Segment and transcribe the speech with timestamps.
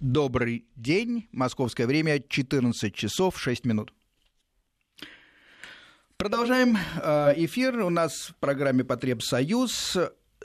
[0.00, 1.28] Добрый день.
[1.30, 3.92] Московское время 14 часов 6 минут.
[6.16, 7.78] Продолжаем э, эфир.
[7.80, 9.96] У нас в программе «Потребсоюз»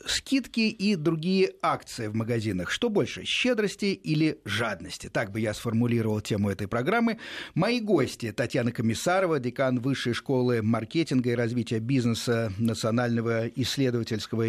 [0.05, 2.71] скидки и другие акции в магазинах.
[2.71, 5.09] Что больше, щедрости или жадности?
[5.09, 7.20] Так бы я сформулировал тему этой программы.
[7.55, 14.43] Мои гости Татьяна Комиссарова, декан Высшей школы маркетинга и развития бизнеса Национального исследовательского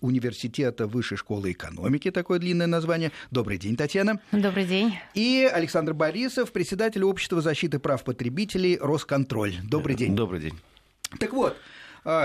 [0.00, 3.12] университета Высшей школы экономики, такое длинное название.
[3.30, 4.20] Добрый день, Татьяна.
[4.32, 4.94] Добрый день.
[5.14, 9.54] И Александр Борисов, председатель Общества защиты прав потребителей Росконтроль.
[9.62, 10.16] Добрый день.
[10.16, 10.54] Добрый день.
[11.18, 11.56] Так вот,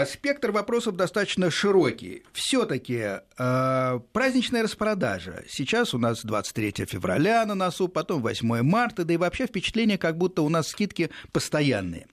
[0.05, 2.23] спектр вопросов достаточно широкий.
[2.33, 5.43] Все-таки э, праздничная распродажа.
[5.47, 10.17] Сейчас у нас 23 февраля на носу, потом 8 марта, да и вообще впечатление, как
[10.17, 12.07] будто у нас скидки постоянные.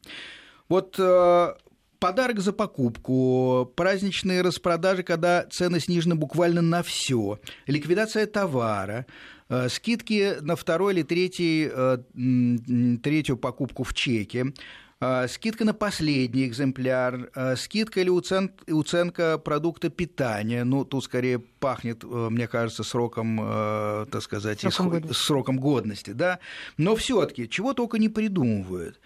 [0.68, 1.54] Вот э,
[1.98, 9.06] подарок за покупку, праздничные распродажи, когда цены снижены буквально на все, ликвидация товара,
[9.68, 11.68] скидки на второй или третий,
[12.98, 14.52] третью покупку в чеке, а,
[15.28, 22.06] скидка на последний экземпляр, а, скидка или уценка продукта питания, ну, тут скорее пахнет, э,
[22.06, 25.16] мне кажется, сроком, э, так сказать, сроком, исход...
[25.16, 26.38] сроком годности, да,
[26.78, 28.98] но все таки чего только не придумывают.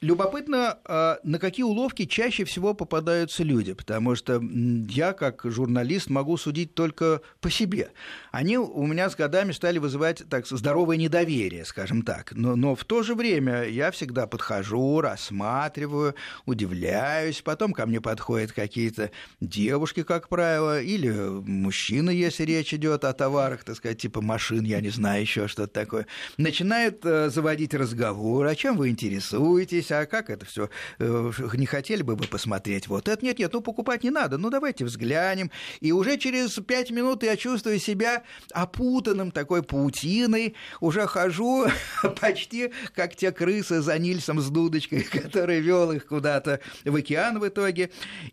[0.00, 4.42] Любопытно, а, на какие уловки чаще всего попадаются люди, потому что
[4.88, 7.90] я, как журналист, могу судить только по себе.
[8.32, 12.32] Они у меня с годами стали вызывать так, здоровое недоверие, скажем так.
[12.32, 16.14] Но, но в то же время я всегда подхожу, рассматриваю,
[16.46, 17.42] удивляюсь.
[17.42, 19.10] Потом ко мне подходят какие-то
[19.42, 24.80] девушки, как правило, или мужчины, если речь идет о товарах, так сказать, типа машин, я
[24.80, 26.06] не знаю, еще что-то такое.
[26.38, 30.70] Начинают э, заводить разговор, о чем вы интересуетесь, а как это все?
[30.98, 32.88] Э, не хотели бы вы посмотреть?
[32.88, 35.50] Вот это нет, нет, ну покупать не надо, ну давайте взглянем.
[35.80, 41.66] И уже через пять минут я чувствую себя опутанным такой паутиной, уже хожу
[42.20, 47.48] почти как те крысы за Нильсом с дудочкой, который вел их куда-то в океан в
[47.48, 47.90] итоге.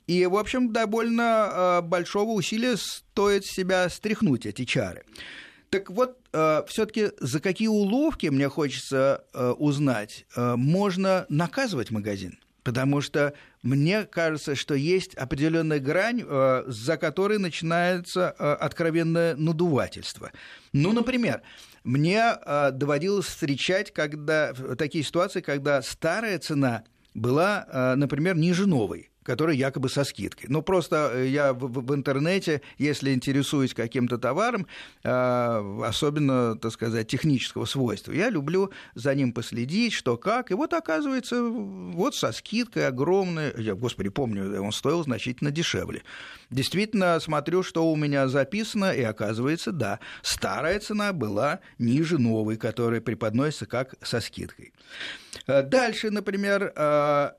[0.07, 5.03] И, в общем, довольно э, большого усилия стоит себя стряхнуть эти чары.
[5.69, 12.39] Так вот, э, все-таки за какие уловки, мне хочется э, узнать, э, можно наказывать магазин?
[12.63, 13.33] Потому что
[13.63, 16.21] мне кажется, что есть определенная грань,
[16.67, 20.33] за которой начинается откровенное надувательство.
[20.73, 21.43] Ну, например,
[21.85, 22.35] мне
[22.73, 30.05] доводилось встречать когда, такие ситуации, когда старая цена была, например, ниже новой который якобы со
[30.05, 30.45] скидкой.
[30.49, 34.67] Ну, просто э, я в, в интернете, если интересуюсь каким-то товаром,
[35.03, 40.49] э, особенно, так сказать, технического свойства, я люблю за ним последить, что как.
[40.51, 46.03] И вот оказывается, вот со скидкой огромной, я, господи, помню, он стоил значительно дешевле.
[46.49, 53.01] Действительно, смотрю, что у меня записано, и оказывается, да, старая цена была ниже новой, которая
[53.01, 54.71] преподносится как со скидкой.
[55.47, 57.35] Э, дальше, например, а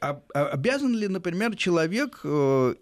[0.00, 2.74] обязан ли, например, человек э,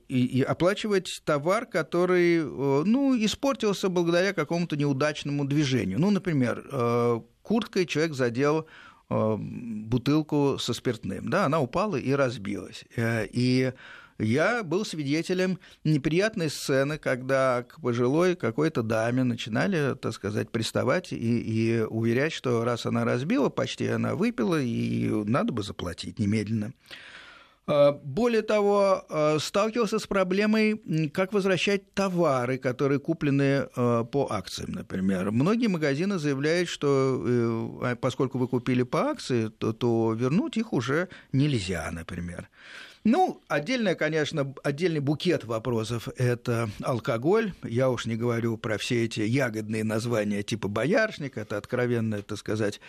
[0.46, 5.98] оплачивать товар, который э, ну, испортился благодаря какому-то неудачному движению?
[6.00, 8.66] Ну, например, э, курткой человек задел
[9.08, 12.84] бутылку со спиртным, да, она упала и разбилась.
[12.96, 13.72] И
[14.20, 21.16] я был свидетелем неприятной сцены, когда к пожилой какой-то даме начинали, так сказать, приставать и,
[21.16, 26.72] и уверять, что раз она разбила, почти она выпила, и надо бы заплатить немедленно.
[27.66, 34.72] А, более того, а, сталкивался с проблемой, как возвращать товары, которые куплены а, по акциям,
[34.72, 35.30] например.
[35.30, 37.22] Многие магазины заявляют, что
[37.82, 42.48] э, поскольку вы купили по акции, то, то вернуть их уже нельзя, например.
[43.02, 47.54] Ну, отдельно, конечно, отдельный букет вопросов– это алкоголь.
[47.62, 51.38] Я уж не говорю про все эти ягодные названия типа бояршник.
[51.38, 52.80] Это откровенно, так сказать,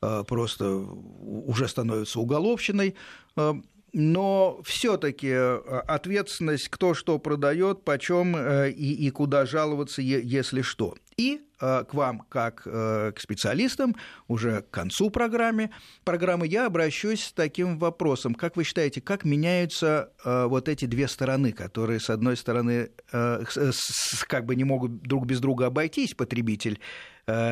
[0.00, 2.96] просто уже становится уголовщиной
[3.92, 10.94] но все-таки э, ответственность, кто что продает, почем э, и, и куда жаловаться, если что.
[11.20, 13.94] И э, к вам, как к специалистам,
[14.26, 15.70] уже к концу программы,
[16.02, 18.34] программы я обращусь с таким вопросом.
[18.34, 24.56] Как вы считаете, как меняются вот эти две стороны, которые, с одной стороны, как бы
[24.56, 26.80] не могут друг без друга обойтись, потребитель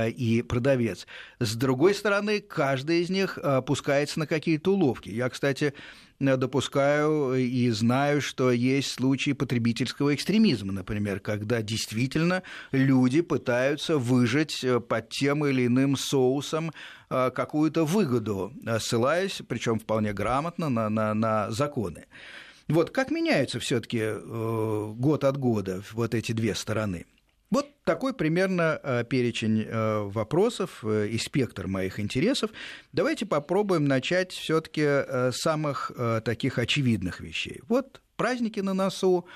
[0.09, 1.07] и продавец.
[1.41, 5.11] С другой стороны, каждый из них опускается на какие-то уловки.
[5.11, 5.75] Я, кстати,
[6.21, 12.43] допускаю и знаю, что есть случаи потребительского экстремизма, например, когда действительно
[12.73, 16.73] люди пытаются выжать э, под тем или иным соусом
[17.11, 22.07] э, какую-то выгоду, ссылаясь, причем вполне грамотно, на, на, на законы.
[22.67, 27.07] Вот как меняются все-таки э, год от года вот эти две стороны?
[27.51, 32.51] Вот такой примерно э, перечень э, вопросов и спектр моих интересов.
[32.93, 35.91] Давайте попробуем начать все-таки с самых
[36.25, 37.61] таких очевидных вещей.
[37.69, 39.27] Вот праздники на носу.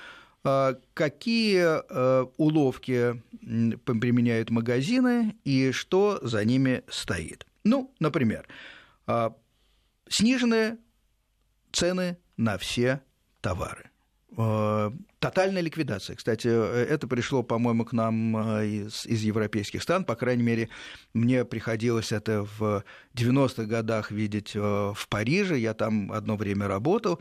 [0.93, 3.23] Какие уловки
[3.85, 7.47] применяют магазины и что за ними стоит?
[7.63, 8.45] Ну, например,
[10.09, 10.79] сниженные
[11.71, 13.01] цены на все
[13.39, 13.92] товары.
[14.35, 16.15] Э, тотальная ликвидация.
[16.15, 20.05] Кстати, это пришло, по-моему, к нам э, из, из европейских стран.
[20.05, 20.69] По крайней мере,
[21.13, 22.83] мне приходилось это в
[23.13, 25.57] 90-х годах видеть э, в Париже.
[25.57, 27.19] Я там одно время работал.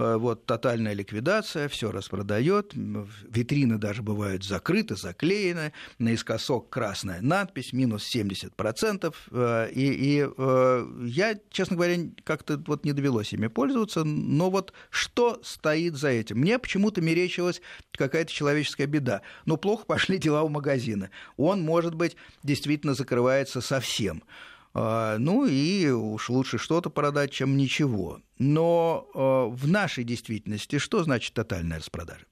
[0.00, 8.08] Э, вот тотальная ликвидация, все распродает, витрины даже бывают закрыты, заклеены, наискосок красная надпись, минус
[8.14, 14.48] 70%, э, и, и э, я, честно говоря, как-то вот не довелось ими пользоваться, но
[14.48, 16.38] вот что стоит за этим?
[16.38, 17.60] Мне почему-то мерещилась
[17.92, 24.22] какая-то человеческая беда, но плохо пошли дела у магазина, он, может быть, действительно закрывается совсем.
[24.72, 28.20] А, ну и уж лучше что-то продать, чем ничего.
[28.38, 32.24] Но а, в нашей действительности что значит тотальная распродажа?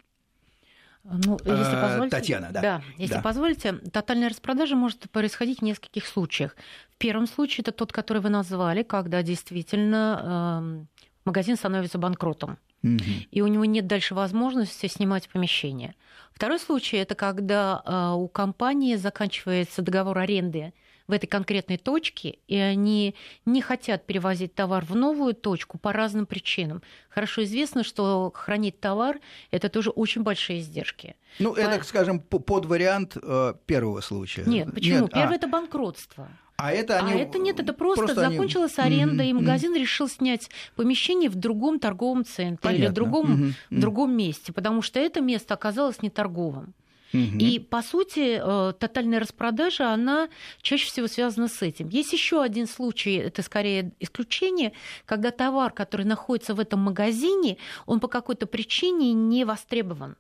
[1.05, 2.61] Ну, если а, позволите, Татьяна, да.
[2.61, 3.23] Да, если да.
[3.23, 6.55] позволите, тотальная распродажа может происходить в нескольких случаях.
[6.95, 12.59] В первом случае это тот, который вы назвали, когда действительно э, магазин становится банкротом.
[12.83, 13.03] Угу.
[13.31, 15.95] И у него нет дальше возможности снимать помещение.
[16.33, 20.75] Второй случай это когда э, у компании заканчивается договор аренды
[21.09, 23.15] в этой конкретной точке, и они
[23.47, 26.83] не хотят перевозить товар в новую точку по разным причинам.
[27.09, 29.19] Хорошо известно, что хранить товар–
[29.51, 31.17] это тоже очень большие издержки.
[31.39, 31.59] Ну, по...
[31.59, 34.45] это, скажем, под вариант э, первого случая.
[34.45, 35.01] Нет, почему?
[35.01, 36.29] Нет, Первый а...– это банкротство.
[36.57, 37.13] А это, они...
[37.13, 38.97] а это нет, это просто, просто закончилась они...
[38.97, 39.31] аренда, mm-hmm.
[39.31, 39.81] и магазин mm-hmm.
[39.81, 42.83] решил снять помещение в другом торговом центре Понятно.
[42.83, 43.53] или в другом, mm-hmm.
[43.71, 46.75] в другом месте, потому что это место оказалось не торговым.
[47.13, 50.29] И, по сути, э, тотальная распродажа, она
[50.61, 51.89] чаще всего связана с этим.
[51.89, 54.73] Есть еще один случай, это скорее исключение,
[55.07, 57.57] когда товар, который находится в этом магазине,
[57.87, 60.17] он по какой-то причине не востребован.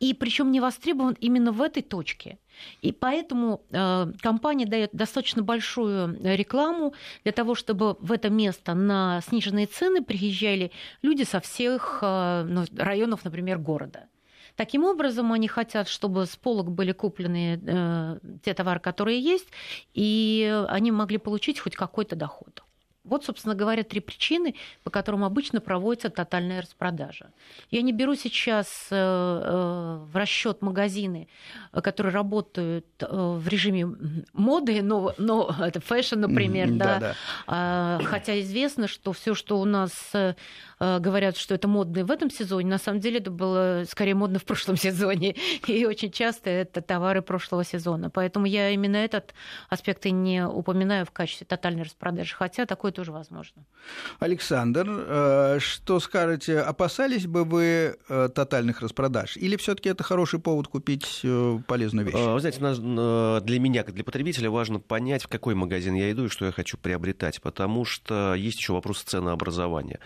[0.00, 2.38] И причем не востребован именно в этой точке.
[2.80, 9.20] И поэтому э, компания дает достаточно большую рекламу для того, чтобы в это место на
[9.20, 10.72] сниженные цены приезжали
[11.02, 14.08] люди со всех э, ну, районов, например, города.
[14.56, 19.48] Таким образом, они хотят, чтобы с полок были куплены э, те товары, которые есть,
[19.94, 22.62] и они могли получить хоть какой-то доход.
[23.04, 27.32] Вот, собственно говоря, три причины, по которым обычно проводится тотальная распродажа.
[27.70, 31.28] Я не беру сейчас э, э, в расчет магазины,
[31.70, 33.88] которые работают э, в режиме
[34.32, 37.14] моды, но, но это fashion, например, да, да.
[37.46, 39.92] А, хотя известно, что все, что у нас
[40.80, 44.44] говорят, что это модно в этом сезоне, на самом деле это было скорее модно в
[44.44, 45.36] прошлом сезоне,
[45.66, 48.10] и очень часто это товары прошлого сезона.
[48.10, 49.34] Поэтому я именно этот
[49.68, 53.64] аспект и не упоминаю в качестве тотальной распродажи, хотя такое тоже возможно.
[54.18, 59.36] Александр, э, что скажете, опасались бы вы э, тотальных распродаж?
[59.36, 62.14] Или все таки это хороший повод купить э, полезную вещь?
[62.14, 62.60] Вы знаете,
[63.44, 66.52] для меня, как для потребителя, важно понять, в какой магазин я иду и что я
[66.52, 70.00] хочу приобретать, потому что есть еще вопрос ценообразования.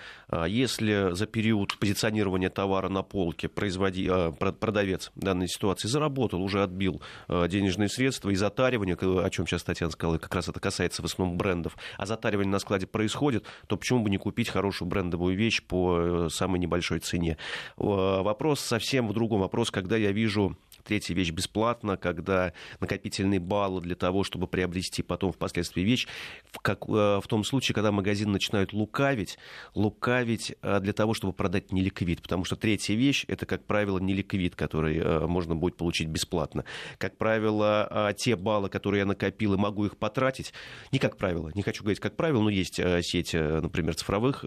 [0.59, 4.11] Если за период позиционирования товара на полке производи...
[4.39, 9.93] продавец в данной ситуации заработал, уже отбил денежные средства и затаривание, о чем сейчас Татьяна
[9.93, 13.77] сказала, как раз это касается в основном брендов, а затаривание на складе складе происходит, то
[13.77, 17.37] почему бы не купить хорошую брендовую вещь по э, самой небольшой цене?
[17.77, 19.41] Вопрос совсем в другом.
[19.41, 20.57] Вопрос, когда я вижу
[20.89, 26.09] третья вещь бесплатно, когда накопительные баллы для того, чтобы приобрести потом впоследствии вещь,
[26.51, 29.39] в, как, э, в том случае, когда магазины начинают лукавить,
[29.75, 34.57] лукавить э, для того, чтобы продать неликвид, потому что третья вещь это, как правило, неликвид,
[34.57, 36.65] который э, можно будет получить бесплатно.
[36.97, 40.55] Как правило, те баллы, которые я накопил, и могу их потратить,
[40.91, 44.41] не как правило, не хочу говорить как правило, но есть сеть, например, цифровых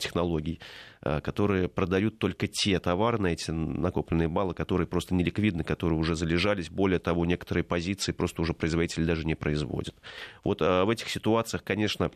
[0.00, 0.60] технологий,
[1.00, 6.70] которые продают только те товары на эти накопленные баллы, которые просто неликвидны, которые уже залежались.
[6.70, 9.94] Более того, некоторые позиции просто уже производитель даже не производит.
[10.42, 12.10] Вот а, в этих ситуациях, конечно,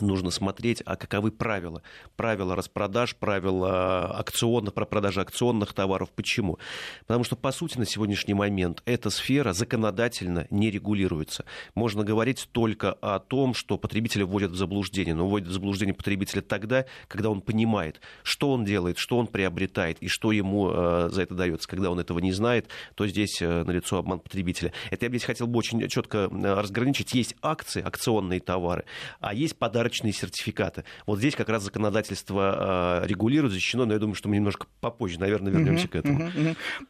[0.00, 1.82] нужно смотреть, а каковы правила.
[2.16, 6.10] Правила распродаж, правила акционных, про продажи акционных товаров.
[6.10, 6.58] Почему?
[7.06, 11.44] Потому что, по сути, на сегодняшний момент эта сфера законодательно не регулируется.
[11.74, 15.14] Можно говорить только о том, что потребителя вводят в заблуждение.
[15.14, 19.98] Но вводят в заблуждение потребителя тогда, когда он понимает, что он делает, что он приобретает
[20.00, 21.68] и что ему э, за это дается.
[21.68, 24.72] Когда он этого не знает, то здесь э, налицо обман потребителя.
[24.90, 27.12] Это я здесь хотел бы очень четко э, разграничить.
[27.12, 28.84] Есть акции, акционные товары,
[29.20, 30.84] а есть подарки подарочные сертификаты.
[31.06, 35.52] Вот здесь как раз законодательство регулирует, защищено, но я думаю, что мы немножко попозже, наверное,
[35.52, 36.30] вернемся к этому.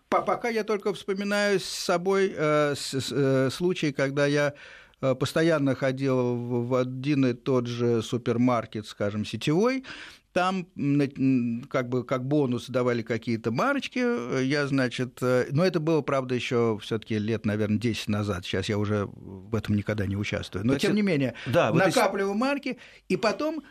[0.08, 4.52] Пока я только вспоминаю с собой э, э, случай, когда я
[5.00, 9.84] э, постоянно ходил в один и тот же супермаркет, скажем, сетевой,
[10.32, 10.66] там
[11.68, 17.18] как бы как бонус давали какие-то марочки, я, значит, но это было, правда, еще все-таки
[17.18, 18.44] лет, наверное, 10 назад.
[18.44, 20.64] Сейчас я уже в этом никогда не участвую.
[20.64, 23.62] Но, Кстати, тем не менее, да, накапливаю вот марки, и потом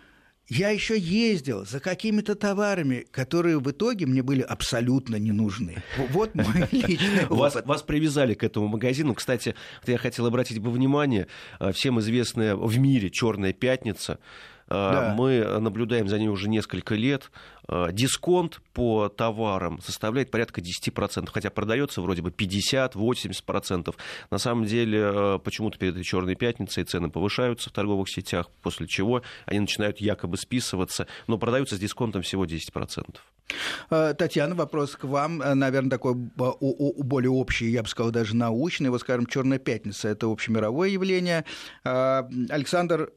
[0.53, 5.81] я еще ездил за какими-то товарами, которые в итоге мне были абсолютно не нужны.
[6.09, 7.37] Вот мой личный опыт.
[7.37, 9.13] Вас, вас привязали к этому магазину.
[9.13, 9.55] Кстати,
[9.87, 11.27] я хотел обратить бы внимание,
[11.61, 15.15] э, всем известная в мире «Черная пятница», э, да.
[15.17, 17.31] Мы наблюдаем за ней уже несколько лет.
[17.71, 23.95] Э, дисконт по товарам составляет порядка 10%, хотя продается вроде бы 50-80%.
[24.29, 28.87] На самом деле, э, почему-то перед этой черной пятницей цены повышаются в торговых сетях, после
[28.87, 33.15] чего они начинают якобы списываться, но продаются с дисконтом всего 10%.
[33.89, 38.89] Э, Татьяна, вопрос к вам, наверное, такой более общий, я бы сказал, даже научный.
[38.89, 41.45] Вот, скажем, Черная пятница это общемировое явление.
[41.83, 43.11] Александр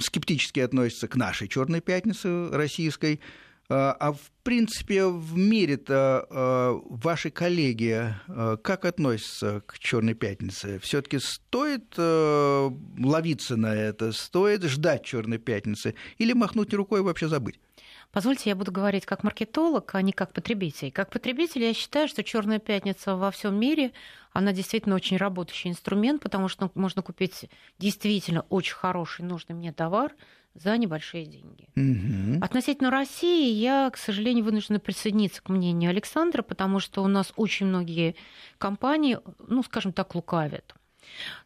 [0.00, 3.20] скептически относится к нашей Черной пятнице российской.
[3.70, 10.78] А, а в принципе в мире-то а, ваши коллеги а, как относятся к Черной пятнице?
[10.78, 17.60] Все-таки стоит ловиться на это, стоит ждать Черной пятницы или махнуть рукой и вообще забыть?
[18.10, 20.90] Позвольте, я буду говорить как маркетолог, а не как потребитель.
[20.90, 23.92] Как потребитель я считаю, что Черная пятница во всем мире,
[24.32, 30.14] она действительно очень работающий инструмент, потому что можно купить действительно очень хороший, нужный мне товар
[30.54, 31.68] за небольшие деньги.
[31.76, 32.44] Угу.
[32.44, 37.66] Относительно России я, к сожалению, вынуждена присоединиться к мнению Александра, потому что у нас очень
[37.66, 38.16] многие
[38.58, 40.74] компании, ну, скажем так, лукавят.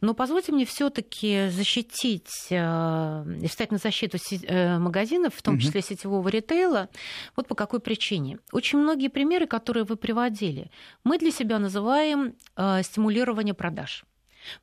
[0.00, 5.82] Но позвольте мне все-таки защитить э, и встать на защиту э, магазинов, в том числе
[5.82, 6.88] сетевого ритейла.
[7.36, 8.38] Вот по какой причине.
[8.52, 10.70] Очень многие примеры, которые вы приводили,
[11.04, 14.04] мы для себя называем э, стимулирование продаж.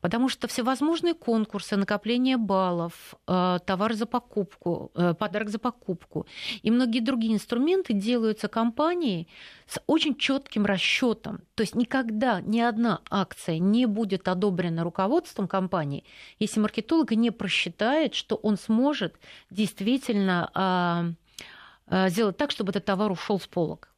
[0.00, 6.26] Потому что всевозможные конкурсы, накопление баллов, э, товар за покупку, э, подарок за покупку
[6.62, 9.28] и многие другие инструменты делаются компанией
[9.66, 11.42] с очень четким расчетом.
[11.54, 16.04] То есть никогда ни одна акция не будет одобрена руководством компании,
[16.38, 19.16] если маркетолог не просчитает, что он сможет
[19.50, 21.04] действительно а,
[21.86, 23.88] а, сделать так, чтобы этот товар ушел с полок.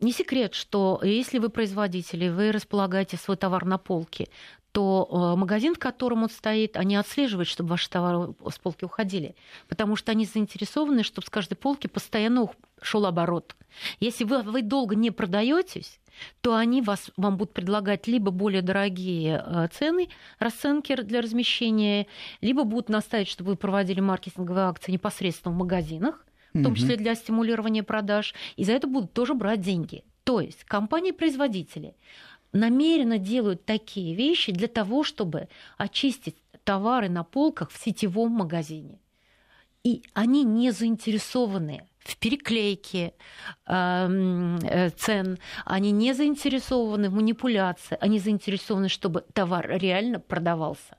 [0.00, 4.28] Не секрет, что если вы производитель, вы располагаете свой товар на полке,
[4.72, 9.34] то э, магазин, в котором он стоит, они отслеживают, чтобы ваши товары с полки уходили,
[9.68, 12.50] потому что они заинтересованы, чтобы с каждой полки постоянно
[12.82, 13.56] шел оборот.
[13.98, 15.98] Если вы, вы долго не продаетесь,
[16.42, 22.06] то они вас, вам будут предлагать либо более дорогие э, цены, расценки для размещения,
[22.42, 26.26] либо будут наставить, чтобы вы проводили маркетинговые акции непосредственно в магазинах,
[26.60, 30.04] в том числе для стимулирования продаж, и за это будут тоже брать деньги.
[30.24, 31.94] То есть компании-производители
[32.52, 35.48] намеренно делают такие вещи для того, чтобы
[35.78, 38.98] очистить товары на полках в сетевом магазине.
[39.84, 43.14] И они не заинтересованы в переклейке
[43.66, 50.96] эм, э, цен, они не заинтересованы в манипуляции, они заинтересованы, чтобы товар реально продавался.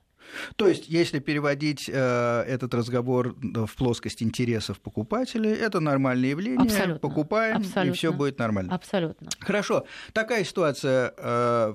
[0.56, 6.60] То есть, если переводить э, этот разговор в плоскость интересов покупателей, это нормальное явление.
[6.60, 6.98] Абсолютно.
[6.98, 7.90] Покупаем, Абсолютно.
[7.90, 8.74] и все будет нормально.
[8.74, 9.28] Абсолютно.
[9.40, 9.86] Хорошо.
[10.12, 11.14] Такая ситуация.
[11.16, 11.74] Э,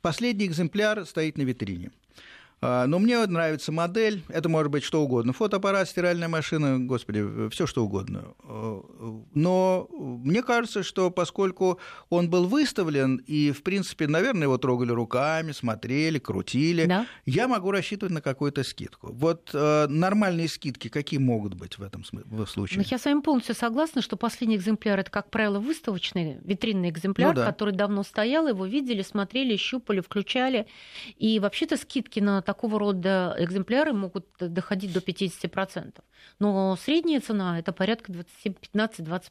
[0.00, 1.90] последний экземпляр стоит на витрине.
[2.62, 7.66] А, но мне нравится модель, это может быть что угодно, фотоаппарат, стиральная машина, господи, все
[7.66, 8.34] что угодно.
[8.44, 8.82] А,
[9.34, 15.52] но мне кажется, что поскольку он был выставлен, и, в принципе, наверное, его трогали руками,
[15.52, 17.06] смотрели, крутили, да.
[17.24, 19.10] я могу рассчитывать на какую-то скидку.
[19.10, 22.78] Вот э, нормальные скидки какие могут быть в этом случае?
[22.78, 27.30] Ну, я с вами полностью согласна, что последний экземпляр– это, как правило, выставочный, витринный экземпляр,
[27.30, 27.46] ну, да.
[27.46, 30.66] который давно стоял, его видели, смотрели, щупали, включали.
[31.16, 36.00] И вообще-то скидки на такого рода экземпляры могут доходить до 50%.
[36.40, 39.30] Но средняя цена это порядка 15-20%.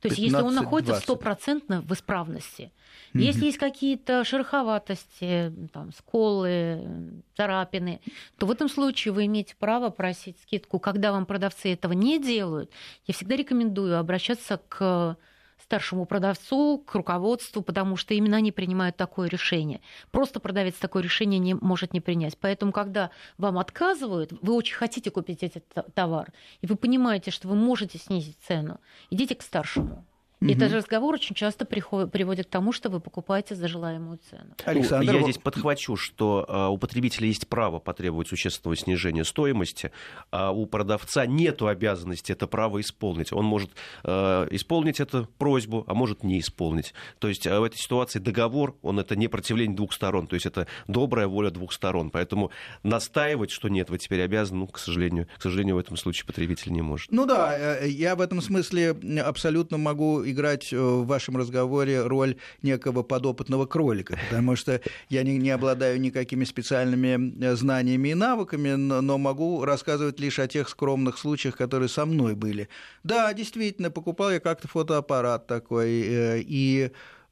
[0.00, 2.70] То есть, если он находится стопроцентно в исправности,
[3.12, 8.00] mm если есть какие-то шероховатости, там, сколы, царапины,
[8.38, 10.78] то в этом случае вы имеете право просить скидку.
[10.78, 12.70] Когда вам продавцы этого не делают,
[13.06, 15.16] я всегда рекомендую обращаться к
[15.62, 19.80] старшему продавцу, к руководству, потому что именно они принимают такое решение.
[20.10, 22.38] Просто продавец такое решение не может не принять.
[22.38, 27.56] Поэтому, когда вам отказывают, вы очень хотите купить этот товар, и вы понимаете, что вы
[27.56, 30.04] можете снизить цену, идите к старшему
[30.40, 30.52] Угу.
[30.52, 34.54] Этот разговор очень часто приходит, приводит к тому, что вы покупаете за желаемую цену.
[34.64, 39.90] Александр, я здесь подхвачу, что а, у потребителя есть право потребовать существенного снижения стоимости,
[40.30, 43.32] а у продавца нет обязанности это право исполнить.
[43.32, 43.70] Он может
[44.04, 46.94] а, исполнить эту просьбу, а может не исполнить.
[47.18, 50.46] То есть а, в этой ситуации договор, он это не противление двух сторон, то есть
[50.46, 52.10] это добрая воля двух сторон.
[52.10, 52.52] Поэтому
[52.84, 56.72] настаивать, что нет, вы теперь обязаны, ну, к сожалению, к сожалению, в этом случае потребитель
[56.72, 57.10] не может.
[57.10, 62.36] Ну да, э, я в этом смысле абсолютно могу играть э, в вашем разговоре роль
[62.62, 68.74] некого подопытного кролика, потому что я не, не обладаю никакими специальными э, знаниями и навыками,
[68.74, 72.68] но могу рассказывать лишь о тех скромных случаях, которые со мной были.
[73.04, 76.90] Да, действительно, покупал я как-то фотоаппарат такой, э, и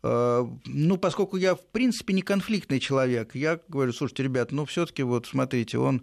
[0.08, 5.02] ну, поскольку я, в принципе, не конфликтный человек, я говорю, слушайте, ребят, ну, все таки
[5.02, 6.02] вот, смотрите, он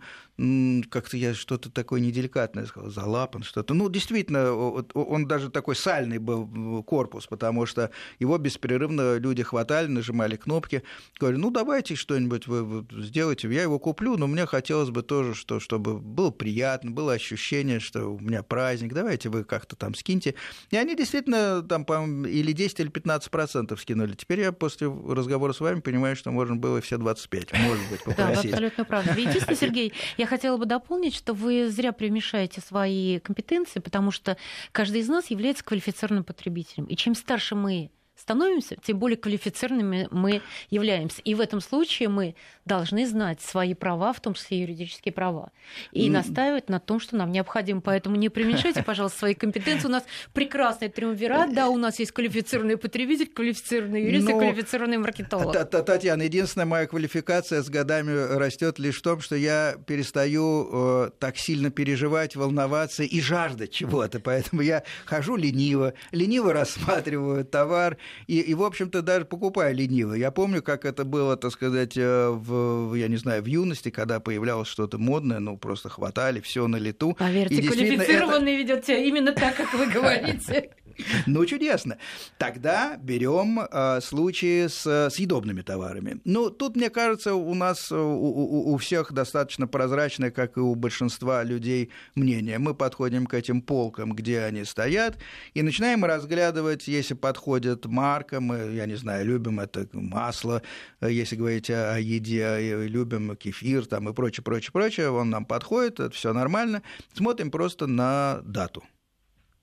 [0.90, 3.76] как-то я что-то такое неделикатное сказал, залапан что-то.
[3.76, 10.36] Ну, действительно, он даже такой сальный был корпус, потому что его беспрерывно люди хватали, нажимали
[10.36, 10.82] кнопки.
[11.20, 15.60] Говорю, ну, давайте что-нибудь вы сделайте, я его куплю, но мне хотелось бы тоже, что,
[15.60, 20.34] чтобы было приятно, было ощущение, что у меня праздник, давайте вы как-то там скиньте.
[20.72, 21.86] И они действительно там,
[22.26, 23.93] или 10, или 15 процентов скинули.
[24.16, 28.44] Теперь я после разговора с вами понимаю, что можно было все 25, может быть, попросить.
[28.44, 29.12] Да, абсолютно правда.
[29.12, 34.38] Единственное, Сергей, я хотела бы дополнить, что вы зря примешаете свои компетенции, потому что
[34.72, 36.86] каждый из нас является квалифицированным потребителем.
[36.86, 41.22] И чем старше мы становимся, тем более квалифицированными мы являемся.
[41.24, 45.52] И в этом случае мы должны знать свои права, в том числе юридические права,
[45.92, 46.14] и ну...
[46.14, 47.82] настаивать на том, что нам необходимо.
[47.82, 49.88] Поэтому не преуменьшайте, пожалуйста, свои компетенции.
[49.88, 50.04] У нас
[50.34, 54.36] прекрасный триумвират, да, у нас есть квалифицированный потребитель, квалифицированный юрист Но...
[54.36, 55.70] и квалифицированный маркетолог.
[55.70, 61.38] Татьяна, единственная моя квалификация с годами растет лишь в том, что я перестаю э, так
[61.38, 64.20] сильно переживать, волноваться и жаждать чего-то.
[64.20, 67.98] Поэтому я хожу лениво, лениво рассматриваю товар,
[68.28, 70.14] и, и в общем-то, даже покупаю лениво.
[70.14, 74.20] Я помню, как это было, так сказать, э, в, я не знаю, в юности, когда
[74.20, 77.16] появлялось что-то модное, ну, просто хватали все на лету.
[77.18, 78.64] Поверьте, и квалифицированный это...
[78.64, 80.72] ведет себя именно так, как вы говорите.
[81.26, 81.98] Ну, чудесно.
[82.38, 86.20] Тогда берем э, случаи с съедобными товарами.
[86.24, 90.76] Ну, тут, мне кажется, у нас у, у, у всех достаточно прозрачное, как и у
[90.76, 92.60] большинства людей, мнение.
[92.60, 95.18] Мы подходим к этим полкам, где они стоят,
[95.54, 100.62] и начинаем разглядывать, если подходит марка, мы, я не знаю, любим это масло,
[101.02, 106.12] если говорить о еде, любим кефир там и прочее, прочее, прочее, он нам подходит, это
[106.12, 106.82] все нормально.
[107.14, 108.84] Смотрим просто на дату.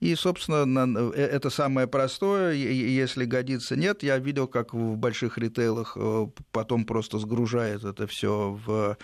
[0.00, 2.54] И, собственно, э, это самое простое.
[2.54, 4.02] Если годится, нет.
[4.02, 8.96] Я видел, как в больших ритейлах э, потом просто сгружают это все в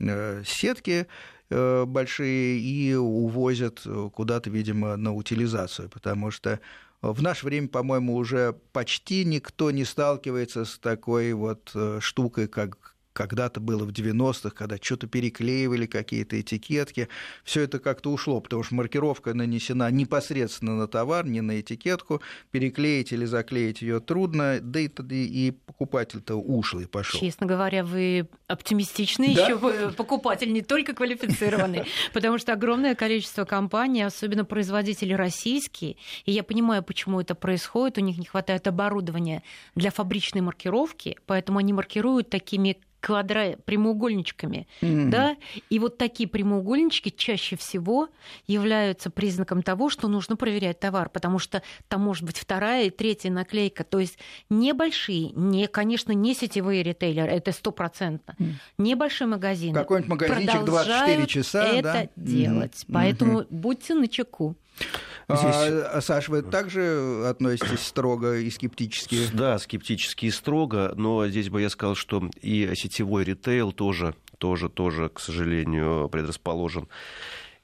[0.00, 1.06] э, сетки
[1.50, 6.60] большие и увозят куда-то, видимо, на утилизацию, потому что
[7.00, 13.58] в наше время, по-моему, уже почти никто не сталкивается с такой вот штукой, как когда-то
[13.58, 17.08] было в 90-х, когда что-то переклеивали, какие-то этикетки.
[17.42, 22.22] Все это как-то ушло, потому что маркировка нанесена непосредственно на товар, не на этикетку.
[22.52, 27.18] Переклеить или заклеить ее трудно, да и, и покупатель-то ушлый пошел.
[27.18, 29.46] Честно говоря, вы оптимистичный да?
[29.46, 36.44] еще покупатель, не только квалифицированный, потому что огромное количество компаний, особенно производители российские, и я
[36.44, 39.42] понимаю, почему это происходит, у них не хватает оборудования
[39.74, 43.56] для фабричной маркировки, поэтому они маркируют такими квадра...
[43.64, 45.08] прямоугольничками, mm-hmm.
[45.08, 45.36] да,
[45.70, 48.08] и вот такие прямоугольнички чаще всего
[48.46, 53.30] являются признаком того, что нужно проверять товар, потому что там может быть вторая и третья
[53.30, 54.18] наклейка, то есть
[54.50, 58.52] небольшие, не, конечно, не сетевые ритейлеры, это стопроцентно, mm.
[58.78, 59.74] небольшой магазин.
[59.74, 62.08] Какой-нибудь магазинчик 24 часа, это да?
[62.16, 62.92] делать, mm-hmm.
[62.92, 63.46] поэтому mm-hmm.
[63.50, 64.56] будьте начеку.
[65.28, 65.54] Здесь...
[65.54, 69.18] А, Саш, вы также относитесь строго и скептически?
[69.32, 74.70] Да, скептически и строго, но здесь бы я сказал, что и сетевой ритейл тоже, тоже,
[74.70, 76.88] тоже, к сожалению, предрасположен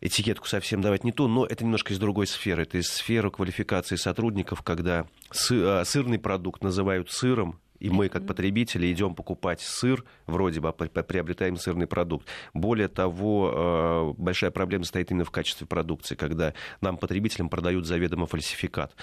[0.04, 2.64] этикетку совсем давать не ту, но это немножко из другой сферы.
[2.64, 5.06] Это из сферы квалификации сотрудников, когда
[5.50, 11.56] а, сырный продукт называют сыром, и мы, как потребители, идем покупать сыр, вроде бы приобретаем
[11.56, 12.28] сырный продукт.
[12.52, 18.26] Более того, э, большая проблема стоит именно в качестве продукции, когда нам, потребителям, продают заведомо
[18.26, 18.94] фальсификат.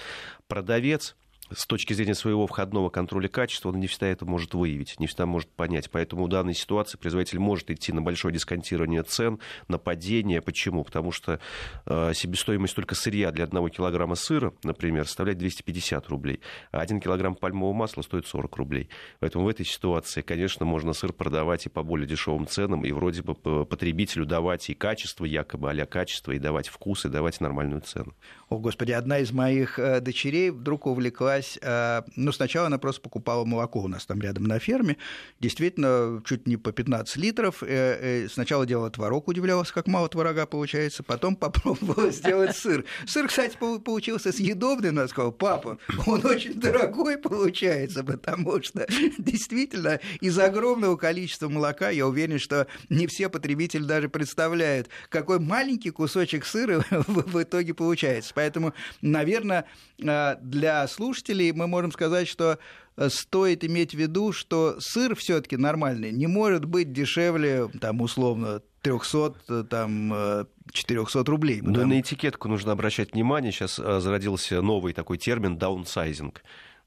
[0.48, 1.16] Продавец
[1.54, 5.26] с точки зрения своего входного контроля качества, он не всегда это может выявить, не всегда
[5.26, 5.90] может понять.
[5.90, 9.38] Поэтому в данной ситуации производитель может идти на большое дисконтирование цен,
[9.68, 10.40] на падение.
[10.40, 10.84] Почему?
[10.84, 11.40] Потому что
[11.86, 17.34] э, себестоимость только сырья для одного килограмма сыра, например, составляет 250 рублей, а один килограмм
[17.34, 18.88] пальмового масла стоит 40 рублей.
[19.20, 23.22] Поэтому в этой ситуации, конечно, можно сыр продавать и по более дешевым ценам, и вроде
[23.22, 28.14] бы потребителю давать и качество, якобы а качество, и давать вкус, и давать нормальную цену.
[28.48, 33.44] О, Господи, одна из моих э, дочерей вдруг увлеклась, э, ну, сначала она просто покупала
[33.44, 34.96] молоко у нас там рядом на ферме,
[35.40, 41.02] действительно, чуть не по 15 литров, э, сначала делала творог, удивлялась, как мало творога получается,
[41.02, 42.84] потом попробовала сделать сыр.
[43.06, 48.86] Сыр, кстати, получился съедобный, она сказала, папа, он очень дорогой получается, потому что
[49.18, 55.90] действительно из огромного количества молока, я уверен, что не все потребители даже представляют, какой маленький
[55.90, 58.32] кусочек сыра в итоге получается.
[58.34, 59.66] Поэтому, наверное,
[59.98, 62.58] э, для слушателей мы можем сказать, что
[62.96, 68.62] э, стоит иметь в виду, что сыр все-таки нормальный не может быть дешевле, там, условно,
[68.82, 71.60] 300, э, там, 400 рублей.
[71.60, 71.76] Потому...
[71.76, 73.52] Но на этикетку нужно обращать внимание.
[73.52, 76.42] Сейчас зародился новый такой термин даунсайзинг.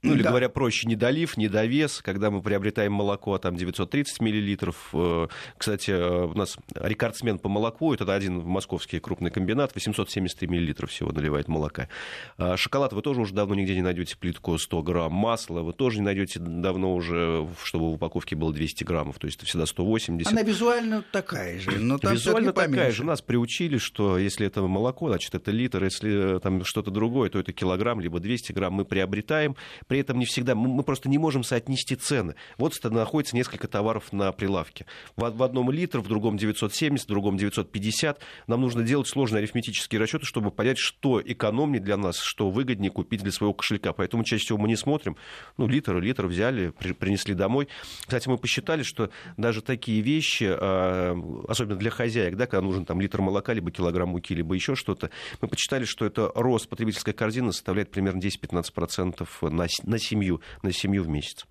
[0.06, 0.30] Ну, или да.
[0.30, 4.89] говоря проще, недолив, недовес, когда мы приобретаем молоко, там 930 миллилитров.
[4.94, 10.91] Э, кстати, э, у нас рекордсмен по молоку, это один московский крупный комбинат, 873 миллилитров
[10.91, 11.89] всего наливает молока.
[12.38, 15.13] А шоколад вы тоже уже давно нигде не найдете плитку 100 грамм.
[15.13, 19.38] Масло вы тоже не найдете давно уже, чтобы в упаковке было 200 граммов, то есть
[19.38, 20.32] это всегда 180.
[20.32, 23.04] Она визуально такая же, но там Визуально такая же.
[23.04, 27.54] Нас приучили, что если это молоко, значит, это литр, если там что-то другое, то это
[27.54, 29.56] килограмм, либо 200 грамм мы приобретаем
[29.95, 32.36] при этом не всегда, мы просто не можем соотнести цены.
[32.58, 34.86] Вот находится несколько товаров на прилавке.
[35.15, 38.19] В, одном литр, в другом 970, в другом 950.
[38.47, 43.23] Нам нужно делать сложные арифметические расчеты, чтобы понять, что экономнее для нас, что выгоднее купить
[43.23, 43.93] для своего кошелька.
[43.93, 45.15] Поэтому чаще всего мы не смотрим.
[45.55, 47.69] Ну, литр, литр взяли, при, принесли домой.
[48.01, 52.99] Кстати, мы посчитали, что даже такие вещи, а, особенно для хозяек, да, когда нужен там
[52.99, 57.53] литр молока, либо килограмм муки, либо еще что-то, мы посчитали, что это рост потребительской корзины
[57.53, 61.45] составляет примерно 10-15% на, на семью, на семью в месяц.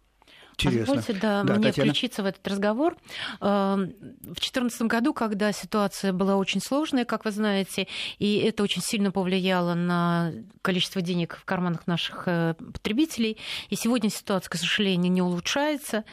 [0.56, 0.94] Интересно.
[0.94, 1.90] Позвольте да, да, мне Татьяна.
[1.90, 2.96] включиться в этот разговор.
[3.40, 8.82] Эм, в 2014 году, когда ситуация была очень сложная, как вы знаете, и это очень
[8.82, 15.10] сильно повлияло на количество денег в карманах наших э, потребителей, и сегодня ситуация, к сожалению,
[15.10, 16.04] не улучшается,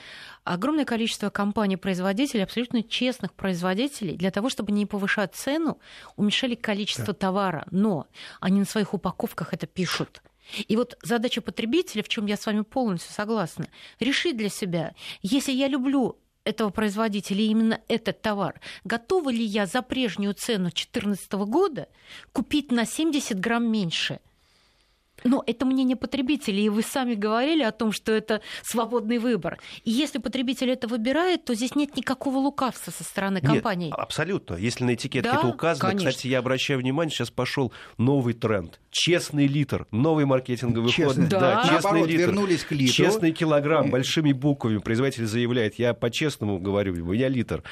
[0.44, 5.80] огромное количество компаний-производителей, абсолютно честных производителей, для того, чтобы не повышать цену,
[6.16, 7.14] уменьшали количество да.
[7.14, 8.08] товара, но
[8.40, 10.24] они на своих упаковках это пишут.
[10.68, 13.68] И вот задача потребителя, в чем я с вами полностью согласна,
[14.00, 19.82] решить для себя, если я люблю этого производителя именно этот товар, готова ли я за
[19.82, 21.88] прежнюю цену 2014 года
[22.34, 24.20] купить на 70 грамм меньше–
[25.24, 29.60] но это мнение потребителей, и вы сами говорили о том, что это свободный выбор.
[29.84, 33.88] И если потребитель это выбирает, то здесь нет никакого лукавства со стороны компании.
[33.88, 34.56] Нет, абсолютно.
[34.56, 36.10] Если на этикетке да, это указано, конечно.
[36.10, 38.80] кстати, я обращаю внимание, сейчас пошел новый тренд.
[38.92, 41.24] Честный литр, новый маркетинговый честный.
[41.24, 41.30] ход.
[41.30, 42.22] Да, да честный Наоборот, литр.
[42.22, 42.94] вернулись к литру.
[42.94, 44.78] Честный килограмм, большими буквами.
[44.80, 47.64] Производитель заявляет, я по-честному говорю, я литр.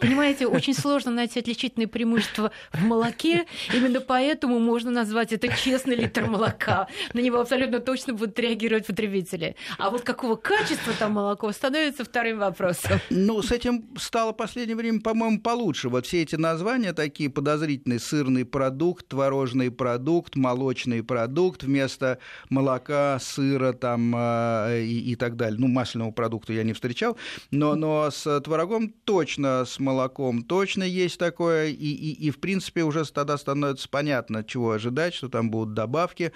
[0.00, 3.46] Понимаете, очень сложно найти отличительные преимущества в молоке.
[3.74, 9.56] Именно поэтому можно назвать это честный литр молока на него абсолютно точно будут реагировать потребители.
[9.78, 12.98] А вот какого качества там молоко становится вторым вопросом.
[13.10, 15.88] Ну, с этим стало в последнее время, по-моему, получше.
[15.88, 17.98] Вот все эти названия такие подозрительные.
[17.98, 25.58] Сырный продукт, творожный продукт, молочный продукт вместо молока, сыра там э, и, и так далее.
[25.58, 27.16] Ну, масляного продукта я не встречал,
[27.50, 32.84] но, но с творогом точно, с молоком точно есть такое, и, и, и в принципе
[32.84, 36.32] уже тогда становится понятно, чего ожидать, что там будут добавки.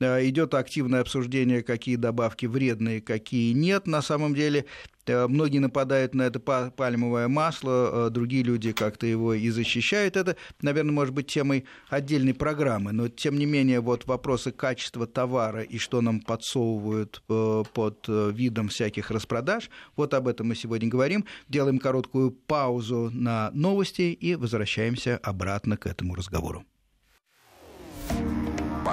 [0.00, 3.86] Э, идет активное обсуждение, какие добавки вредные, какие нет.
[3.86, 4.66] На самом деле
[5.06, 10.16] э, многие нападают на это пальмовое масло, э, другие люди как-то его и защищают.
[10.16, 15.62] Это, наверное, может быть темой отдельной программы, но тем не менее вот вопросы качества товара
[15.62, 21.24] и что нам подсовывают под видом всяких распродаж, вот об этом мы сегодня говорим.
[21.48, 26.64] Делаем короткую паузу на новости и возвращаемся обратно к этому разговору.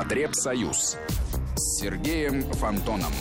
[0.04, 0.98] Потребсоюз
[1.56, 3.14] с Сергеем Фонтоном.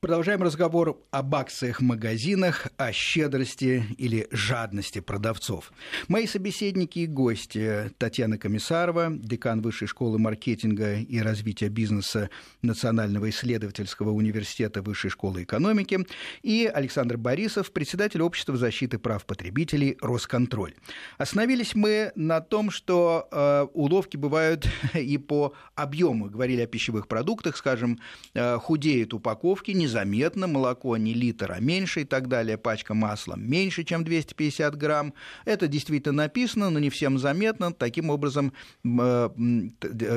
[0.00, 5.72] Продолжаем разговор об акциях-магазинах, о щедрости или жадности продавцов.
[6.06, 12.30] Мои собеседники и гости Татьяна Комиссарова, декан Высшей школы маркетинга и развития бизнеса
[12.62, 16.06] Национального исследовательского университета Высшей школы экономики,
[16.42, 20.74] и Александр Борисов, председатель Общества защиты прав потребителей «Росконтроль».
[21.16, 26.30] Остановились мы на том, что э, уловки бывают и по объему.
[26.30, 27.98] Говорили о пищевых продуктах, скажем,
[28.34, 33.36] э, худеют упаковки, не незаметно, молоко не литр, а меньше и так далее, пачка масла
[33.36, 35.14] меньше, чем 250 грамм.
[35.44, 37.72] Это действительно написано, но не всем заметно.
[37.72, 38.52] Таким образом
[38.84, 38.88] э,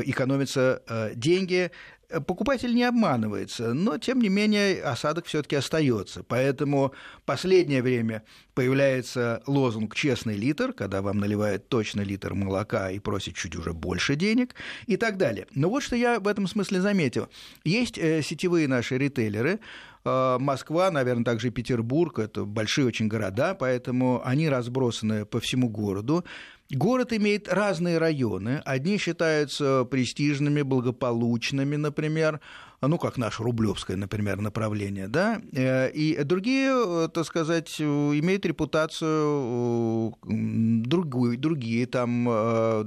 [0.05, 1.71] экономятся э, деньги
[2.19, 6.23] покупатель не обманывается, но тем не менее осадок все-таки остается.
[6.23, 6.93] Поэтому
[7.25, 13.55] последнее время появляется лозунг «честный литр», когда вам наливают точно литр молока и просят чуть
[13.55, 14.55] уже больше денег
[14.87, 15.47] и так далее.
[15.55, 17.29] Но вот что я в этом смысле заметил.
[17.63, 19.59] Есть э, сетевые наши ритейлеры,
[20.03, 25.69] э, Москва, наверное, также и Петербург, это большие очень города, поэтому они разбросаны по всему
[25.69, 26.25] городу.
[26.73, 28.61] Город имеет разные районы.
[28.63, 32.39] Одни считаются престижными, благополучными, например,
[32.87, 40.11] ну, как наше Рублевское, например, направление, да, э, и другие, э, так сказать, имеют репутацию
[40.11, 42.25] э, другую, другие, там,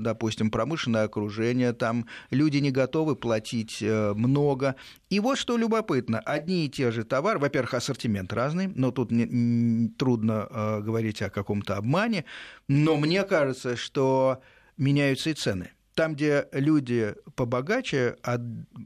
[0.03, 4.75] допустим, промышленное окружение, там люди не готовы платить много.
[5.11, 9.27] И вот что любопытно, одни и те же товары, во-первых, ассортимент разный, но тут не,
[9.27, 12.25] не, трудно говорить о каком-то обмане,
[12.67, 14.43] но мне кажется, что
[14.77, 15.71] меняются и цены.
[15.95, 18.39] Там, где люди побогаче, а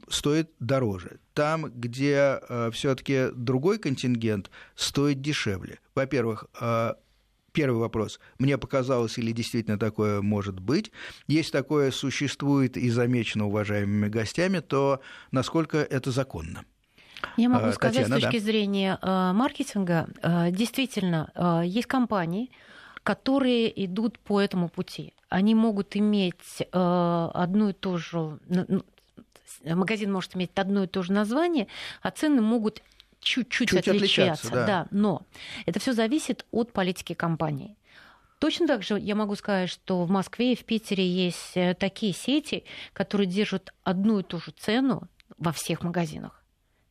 [0.09, 1.19] стоит дороже.
[1.33, 5.79] Там, где э, все-таки другой контингент стоит дешевле.
[5.95, 6.93] Во-первых, э,
[7.51, 8.19] Первый вопрос.
[8.37, 10.91] Мне показалось, или действительно такое может быть.
[11.27, 16.63] Если такое существует и замечено уважаемыми гостями, то насколько это законно?
[17.37, 18.45] Я могу сказать Татьяна, с точки да.
[18.45, 20.07] зрения э, маркетинга,
[20.51, 22.51] действительно, есть компании,
[23.03, 25.13] которые идут по этому пути.
[25.29, 28.39] Они могут иметь э, одну и ту же...
[29.65, 31.67] Магазин может иметь одно и то же название,
[32.01, 32.81] а цены могут
[33.19, 34.51] чуть-чуть Чуть отличаться.
[34.51, 34.65] Да.
[34.65, 35.23] да, но
[35.65, 37.75] это все зависит от политики компании.
[38.39, 42.13] Точно так же я могу сказать, что в Москве и в Питере есть э, такие
[42.13, 45.03] сети, которые держат одну и ту же цену
[45.37, 46.38] во всех магазинах.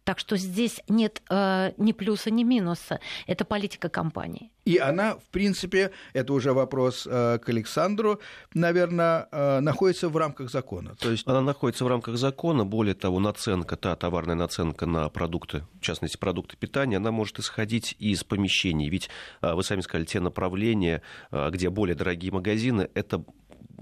[0.09, 2.99] Так что здесь нет э, ни плюса, ни минуса.
[3.27, 4.51] Это политика компании.
[4.65, 8.19] И она, в принципе, это уже вопрос э, к Александру,
[8.55, 10.95] наверное, э, находится в рамках закона.
[10.99, 11.29] То есть...
[11.29, 12.65] Она находится в рамках закона.
[12.65, 17.95] Более того, наценка, та товарная наценка на продукты, в частности, продукты питания, она может исходить
[17.99, 18.89] из помещений.
[18.89, 19.11] Ведь
[19.43, 23.23] э, вы сами сказали, те направления, э, где более дорогие магазины, это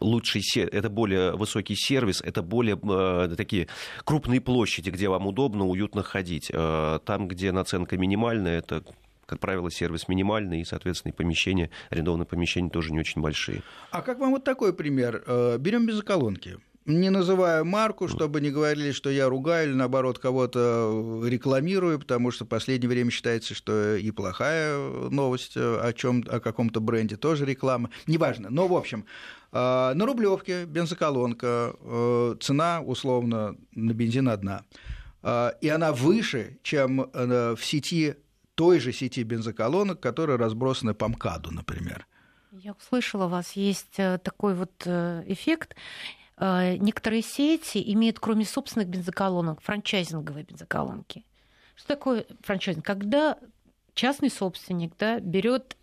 [0.00, 3.68] лучший, это более высокий сервис, это более э, такие
[4.04, 6.50] крупные площади, где вам удобно, уютно ходить.
[6.52, 8.82] Э, там, где наценка минимальная, это
[9.26, 13.62] как правило, сервис минимальный, и, соответственно, и помещения, арендованные помещения тоже не очень большие.
[13.90, 15.22] А как вам вот такой пример?
[15.26, 21.22] Э, Берем безоколонки не называю марку, чтобы не говорили, что я ругаю или, наоборот, кого-то
[21.24, 24.78] рекламирую, потому что в последнее время считается, что и плохая
[25.10, 27.90] новость о, чем, о каком-то бренде тоже реклама.
[28.06, 28.50] Неважно.
[28.50, 29.04] Но, в общем,
[29.52, 34.62] э, на Рублевке бензоколонка, э, цена, условно, на бензин одна.
[35.22, 38.14] Э, и она выше, чем в сети,
[38.54, 42.06] той же сети бензоколонок, которые разбросаны по МКАДу, например.
[42.52, 45.74] Я услышала, у вас есть такой вот эффект.
[46.38, 51.24] Э, некоторые сети имеют, кроме собственных бензоколонок, франчайзинговые бензоколонки.
[51.76, 52.84] Что такое франчайзинг?
[52.84, 53.38] Когда
[53.94, 55.76] частный собственник да, берет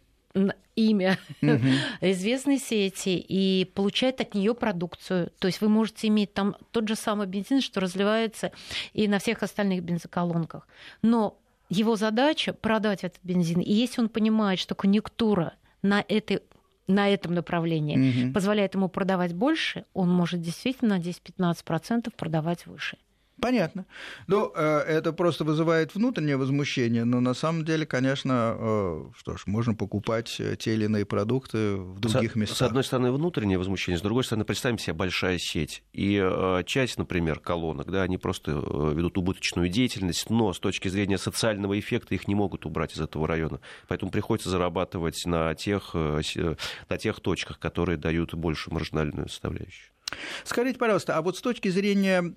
[0.76, 1.60] имя угу.
[2.02, 5.32] известной сети и получает от нее продукцию.
[5.39, 8.52] То есть вы можете иметь там тот же самый бензин, что разливается
[8.94, 10.68] и на всех остальных бензоколонках.
[11.02, 11.38] Но
[11.70, 13.60] его задача продать этот бензин.
[13.60, 16.42] И если он понимает, что конъюнктура на этой
[16.88, 18.34] на этом направлении угу.
[18.34, 22.98] позволяет ему продавать больше, он может действительно на 10-15% продавать выше.
[23.41, 23.86] Понятно.
[24.28, 29.43] Ну, э, это просто вызывает внутреннее возмущение, но на самом деле, конечно, э, что ж,
[29.48, 32.58] можно покупать э, те или иные продукты в других с, местах.
[32.58, 35.84] С одной стороны, внутреннее возмущение, с другой стороны, представим себе большая сеть.
[35.93, 36.24] И
[36.65, 42.15] часть, например, колонок, да, они просто ведут убыточную деятельность, но с точки зрения социального эффекта
[42.15, 43.60] их не могут убрать из этого района.
[43.88, 49.91] Поэтому приходится зарабатывать на тех, на тех точках, которые дают большую маржинальную составляющую.
[50.43, 52.34] Скажите, пожалуйста, а вот с точки зрения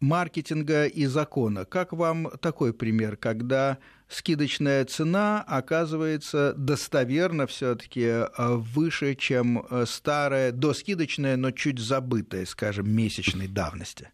[0.00, 1.64] маркетинга и закона.
[1.64, 10.52] Как вам такой пример, когда скидочная цена оказывается достоверно все-таки э, выше, чем э, старая,
[10.52, 14.10] доскидочная, но чуть забытая, скажем, месячной давности?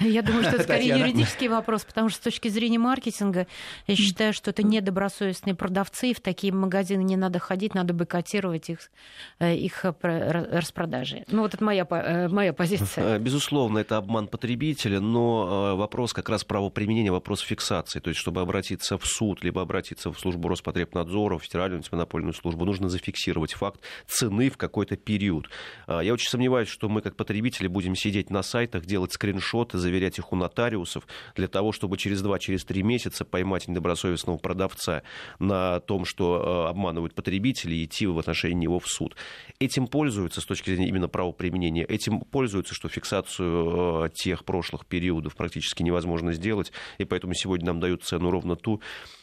[0.00, 3.46] Я думаю, что это скорее юридический вопрос, потому что с точки зрения маркетинга
[3.86, 8.70] я считаю, что это недобросовестные продавцы, и в такие магазины не надо ходить, надо бойкотировать
[8.70, 8.90] их,
[9.38, 11.24] э, их распродажи.
[11.28, 13.18] Ну, вот это моя, э, моя позиция.
[13.18, 18.00] Безусловно, это обман потребителя, но вопрос как раз правоприменения, вопрос фиксации.
[18.00, 22.64] То есть, чтобы обратиться в суд, либо обратиться в службу Роспотребнадзора, в Федеральную антимонопольную службу,
[22.64, 25.48] нужно зафиксировать факт цены в какой-то период.
[25.88, 30.32] Я очень сомневаюсь, что мы как потребители будем сидеть на сайтах, делать скриншоты, заверять их
[30.32, 35.02] у нотариусов, для того, чтобы через два, через три месяца поймать недобросовестного продавца
[35.38, 39.14] на том, что э, обманывают потребителей, и идти в отношении него в суд.
[39.60, 45.36] Этим пользуются с точки зрения именно правоприменения, этим пользуются, что фиксацию э, тех прошлых периодов
[45.36, 48.80] практически невозможно сделать, и поэтому сегодня нам дают цену ровно ту,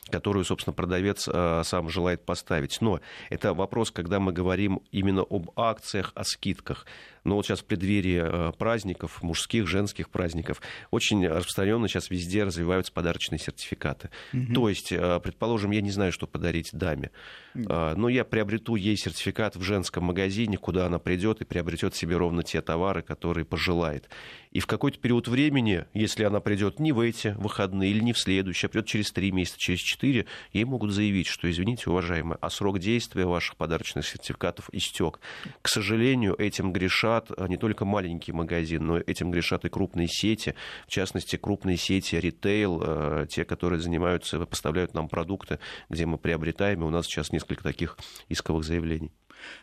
[0.09, 2.79] которую, собственно, продавец э, сам желает поставить.
[2.81, 6.85] Но это вопрос, когда мы говорим именно об акциях, о скидках.
[7.23, 12.91] Но вот сейчас в преддверии э, праздников, мужских, женских праздников, очень распространенно сейчас везде развиваются
[12.91, 14.09] подарочные сертификаты.
[14.33, 14.53] Угу.
[14.53, 17.11] То есть, э, предположим, я не знаю, что подарить даме,
[17.53, 22.43] но я приобрету ей сертификат в женском магазине, куда она придет и приобретет себе ровно
[22.43, 24.09] те товары, которые пожелает.
[24.51, 28.19] И в какой-то период времени, если она придет не в эти выходные или не в
[28.19, 32.49] следующие, а придет через три месяца, через четыре, ей могут заявить, что, извините, уважаемые, а
[32.49, 35.19] срок действия ваших подарочных сертификатов истек.
[35.61, 40.55] К сожалению, этим грешат а, не только маленькие магазины, но этим грешат и крупные сети,
[40.85, 45.59] в частности, крупные сети ритейл, а, те, которые занимаются, поставляют нам продукты,
[45.89, 47.97] где мы приобретаем, и у нас сейчас несколько таких
[48.29, 49.11] исковых заявлений.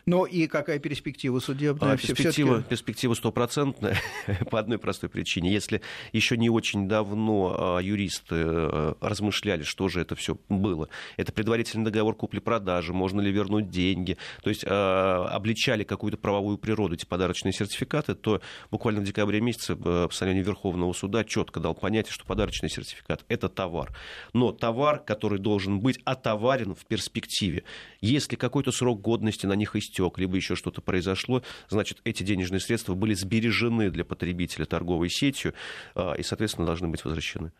[0.05, 1.93] Но и какая перспектива судебная?
[1.93, 3.97] А, перспектива, перспектива стопроцентная
[4.51, 5.51] по одной простой причине.
[5.51, 5.81] Если
[6.13, 11.85] еще не очень давно а, юристы а, размышляли, что же это все было, это предварительный
[11.85, 17.53] договор купли-продажи, можно ли вернуть деньги, то есть а, обличали какую-то правовую природу эти подарочные
[17.53, 23.23] сертификаты, то буквально в декабре месяце постановление Верховного суда четко дал понятие, что подарочный сертификат–
[23.27, 23.95] это товар.
[24.33, 27.63] Но товар, который должен быть отоварен в перспективе.
[28.01, 32.59] Если какой-то срок годности на них них истек, либо еще что-то произошло, значит, эти денежные
[32.59, 35.53] средства были сбережены для потребителя торговой сетью
[35.95, 37.51] а, и, соответственно, должны быть возвращены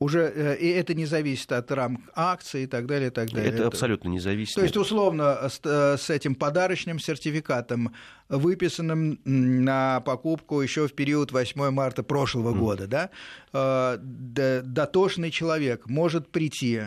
[0.00, 3.48] уже э, и это не зависит от рамок акций и так далее, и так далее.
[3.48, 4.56] Это, это абсолютно не зависит.
[4.56, 7.94] То есть, условно, с, э, с этим подарочным сертификатом,
[8.28, 12.58] выписанным на покупку еще в период 8 марта прошлого mm.
[12.58, 13.10] года, да,
[13.52, 16.80] э, дотошный человек может прийти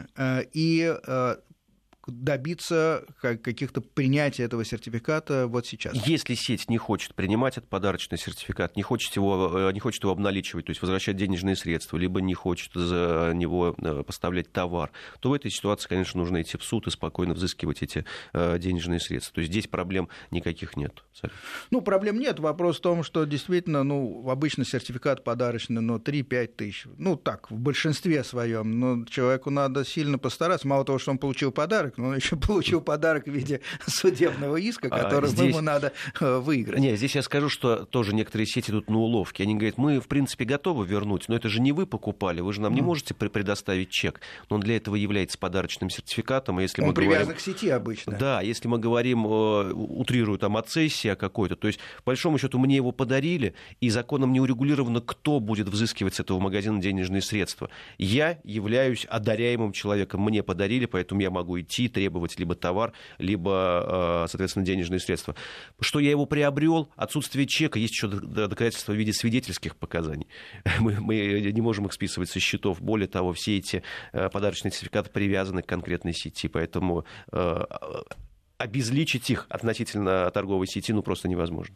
[0.53, 0.95] и
[2.07, 5.93] добиться каких-то принятия этого сертификата вот сейчас?
[6.07, 10.13] Если сеть не хочет принимать этот подарочный сертификат, не хочет его, э, не хочет его
[10.13, 15.29] обналичивать, то есть возвращать денежные средства, либо не хочет за него э, поставлять товар, то
[15.29, 19.35] в этой ситуации, конечно, нужно идти в суд и спокойно взыскивать эти э, денежные средства.
[19.35, 21.03] То есть здесь проблем никаких нет.
[21.71, 22.39] Ну, проблем нет.
[22.39, 26.85] Вопрос в том, что действительно, ну, обычно сертификат подарочный, ну, 3-5 тысяч.
[26.97, 28.79] Ну, так, в большинстве своем.
[28.79, 30.67] Но человеку надо сильно постараться.
[30.67, 34.87] Мало того, что он получил подарок, но он еще получил подарок в виде судебного иска,
[34.89, 35.49] а который а здесь...
[35.49, 36.79] ему надо э, выиграть.
[36.79, 39.41] Нет, здесь я скажу, что тоже некоторые сети идут на уловки.
[39.41, 42.61] Они говорят, мы, в принципе, готовы вернуть, но это же не вы покупали, вы же
[42.61, 44.21] нам не можете предоставить чек.
[44.49, 46.59] Но он для этого является подарочным сертификатом.
[46.59, 47.37] А если он мы привязан говорим...
[47.37, 48.15] к сети обычно.
[48.17, 52.59] Да, если мы говорим, э, утрирую там о цессии какой-то, то есть, по большому счету,
[52.59, 57.69] мне его подарили, и законом не урегулировано, кто будет взыскивать с этого магазина денежные средства.
[57.97, 64.27] Я являюсь одаряемым человеком, мне подарили, поэтому я могу идти требовать либо товар, либо, э,
[64.29, 65.35] соответственно, денежные средства.
[65.79, 70.27] Что я его приобрел, отсутствие чека, есть еще доказательства в виде свидетельских показаний.
[70.79, 71.15] Мы, мы
[71.51, 72.81] не можем их списывать со счетов.
[72.81, 77.63] Более того, все эти э, подарочные сертификаты привязаны к конкретной сети, поэтому э,
[78.57, 81.75] обезличить их относительно торговой сети ну, просто невозможно.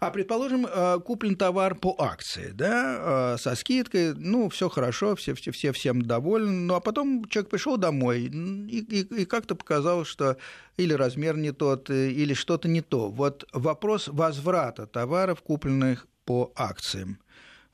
[0.00, 5.34] А предположим, э, куплен товар по акции, да, э, со скидкой, ну, все хорошо, все,
[5.34, 10.08] все, все всем довольны, ну, а потом человек пришел домой и, и, и как-то показалось,
[10.08, 10.36] что
[10.78, 13.10] или размер не тот, э, или что-то не то.
[13.10, 17.18] Вот вопрос возврата товаров, купленных по акциям.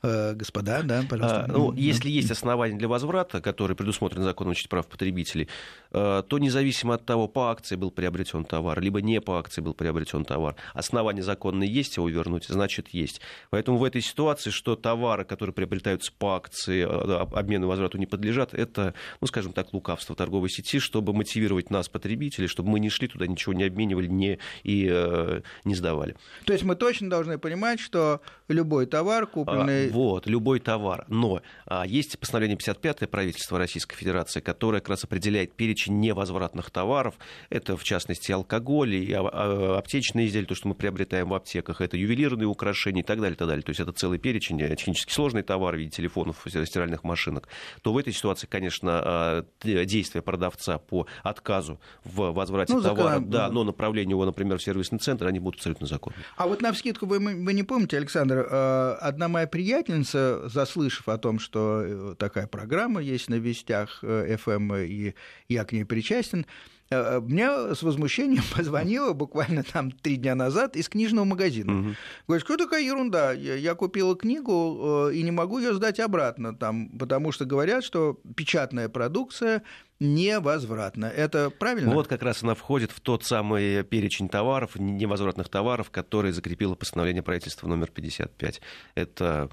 [0.01, 1.45] Э, господа, да, пожалуйста.
[1.45, 5.49] А, ну, если есть основания для возврата, которые предусмотрены законом защите прав потребителей,
[5.91, 9.73] э, то независимо от того, по акции был приобретен товар, либо не по акции был
[9.73, 13.19] приобретен товар, основания законные есть его вернуть, значит, есть.
[13.49, 18.05] Поэтому в этой ситуации, что товары, которые приобретаются по акции, э, обмену и возврату не
[18.05, 22.89] подлежат, это, ну, скажем так, лукавство торговой сети, чтобы мотивировать нас, потребителей, чтобы мы не
[22.89, 26.15] шли туда, ничего не обменивали не, и э, не сдавали.
[26.45, 31.05] То есть мы точно должны понимать, что любой товар, купленный Вот, любой товар.
[31.07, 37.15] Но а, есть постановление 55 правительства Российской Федерации, которое как раз определяет перечень невозвратных товаров.
[37.49, 41.81] Это, в частности, алкоголь и а, а, аптечные изделия, то, что мы приобретаем в аптеках,
[41.81, 43.63] это ювелирные украшения и так далее, и так далее.
[43.63, 47.47] То есть это целый перечень, э, технически сложный товар в виде телефонов, стиральных машинок.
[47.81, 53.29] То в этой ситуации, конечно, а, действия продавца по отказу в возврате ну, товара, закон...
[53.29, 56.17] да, но направлению его, например, в сервисный центр, они будут абсолютно законны.
[56.37, 61.39] А вот на вскидку вы, вы не помните, Александр, одна моя приятельница, заслышав о том,
[61.39, 65.15] что э, такая программа есть на Вестях FM, э, и
[65.47, 66.45] я к ней причастен,
[66.91, 71.79] мне с возмущением позвонила буквально там три дня назад из книжного магазина.
[71.79, 71.89] Угу.
[72.27, 73.31] Говорит, что такая ерунда?
[73.31, 78.19] Я, я купила книгу и не могу ее сдать обратно, там, потому что говорят, что
[78.35, 79.61] печатная продукция
[79.99, 81.05] невозвратно.
[81.05, 81.93] Это правильно?
[81.93, 87.21] Вот как раз она входит в тот самый перечень товаров, невозвратных товаров, который закрепило постановление
[87.21, 88.61] правительства номер 55.
[88.95, 89.49] Это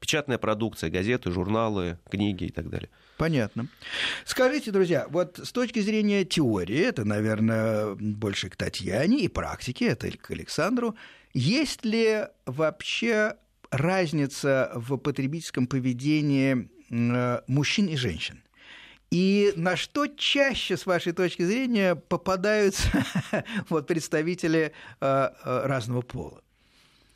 [0.00, 2.88] печатная продукция, газеты, журналы, книги и так далее.
[3.16, 3.66] Понятно.
[4.24, 10.10] Скажите, друзья, вот с точки зрения теории, это, наверное, больше к Татьяне, и практике, это
[10.10, 10.94] к Александру,
[11.34, 13.34] есть ли вообще
[13.70, 18.42] разница в потребительском поведении э, мужчин и женщин?
[19.10, 22.88] И на что чаще, с вашей точки зрения, попадаются
[23.68, 26.42] вот, представители э, э, разного пола?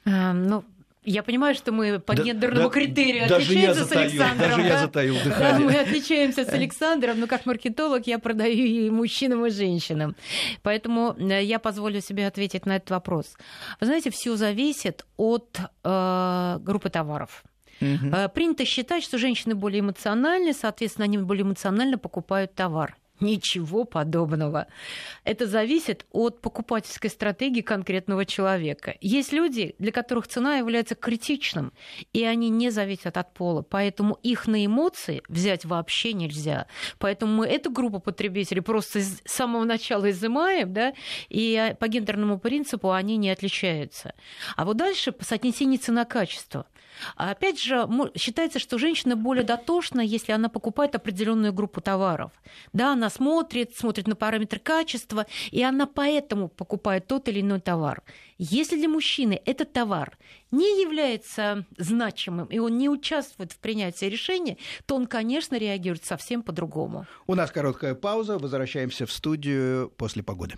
[0.05, 0.65] Ну,
[1.05, 4.39] я понимаю, что мы по да, гендерному да, критерию даже отличаемся с Александром.
[4.39, 4.69] Даже да?
[4.69, 5.53] я затаил дыхание.
[5.53, 10.15] Да, мы отличаемся с Александром, но как маркетолог я продаю и мужчинам, и женщинам.
[10.63, 13.35] Поэтому э, я позволю себе ответить на этот вопрос.
[13.81, 17.43] Вы знаете, все зависит от э, группы товаров.
[17.81, 18.31] Угу.
[18.35, 22.97] Принято считать, что женщины более эмоциональны, соответственно, они более эмоционально покупают товар.
[23.23, 24.67] Ничего подобного.
[25.25, 28.97] Это зависит от покупательской стратегии конкретного человека.
[29.01, 31.73] Есть люди, для которых цена является критичным,
[32.13, 36.67] и они не зависят от пола, поэтому их на эмоции взять вообще нельзя.
[36.99, 40.93] Поэтому мы эту группу потребителей просто с самого начала изымаем, да,
[41.29, 44.15] и по гендерному принципу они не отличаются.
[44.57, 46.67] А вот дальше по соотнесению цена-качество.
[47.17, 52.33] А опять же, считается, что женщина более дотошна, если она покупает определенную группу товаров.
[52.73, 58.03] Да, она смотрит, смотрит на параметры качества, и она поэтому покупает тот или иной товар.
[58.39, 60.19] Если для мужчины этот товар
[60.51, 66.43] не является значимым, и он не участвует в принятии решения, то он, конечно, реагирует совсем
[66.43, 67.07] по-другому.
[67.27, 68.39] У нас короткая пауза.
[68.39, 70.57] Возвращаемся в студию после погоды.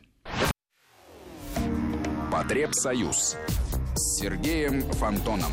[2.32, 3.36] Потребсоюз
[3.94, 5.52] с Сергеем Фонтоном.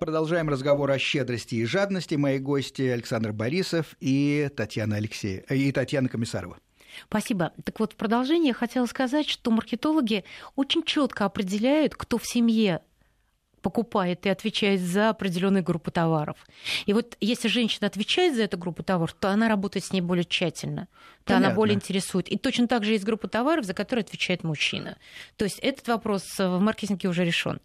[0.00, 2.14] Продолжаем разговор о щедрости и жадности.
[2.14, 6.56] Мои гости Александр Борисов и Татьяна Алексеева, и Татьяна Комиссарова.
[7.04, 7.52] Спасибо.
[7.64, 10.24] Так вот, в продолжение я хотела сказать, что маркетологи
[10.56, 12.80] очень четко определяют, кто в семье
[13.60, 16.36] покупает и отвечает за определенную группу товаров.
[16.86, 20.24] И вот если женщина отвечает за эту группу товаров, то она работает с ней более
[20.24, 20.88] тщательно,
[21.24, 22.28] то она более интересует.
[22.28, 24.96] И точно так же есть группа товаров, за которые отвечает мужчина.
[25.36, 27.60] То есть этот вопрос в маркетинге уже решен.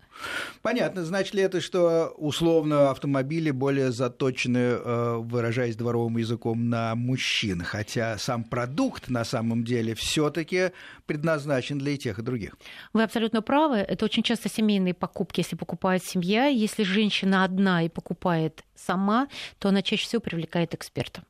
[0.61, 1.03] Понятно.
[1.03, 8.17] Значит ли это, что условно автомобили более заточены, э, выражаясь дворовым языком, на мужчин, хотя
[8.17, 10.71] сам продукт на самом деле все-таки
[11.05, 12.57] предназначен для и тех, и других?
[12.93, 13.77] Вы абсолютно правы.
[13.77, 15.55] Это очень часто семейные покупки, если
[15.85, 16.47] покупает семья.
[16.47, 19.27] Если женщина одна и покупает сама,
[19.59, 21.21] то она чаще всего привлекает эксперта.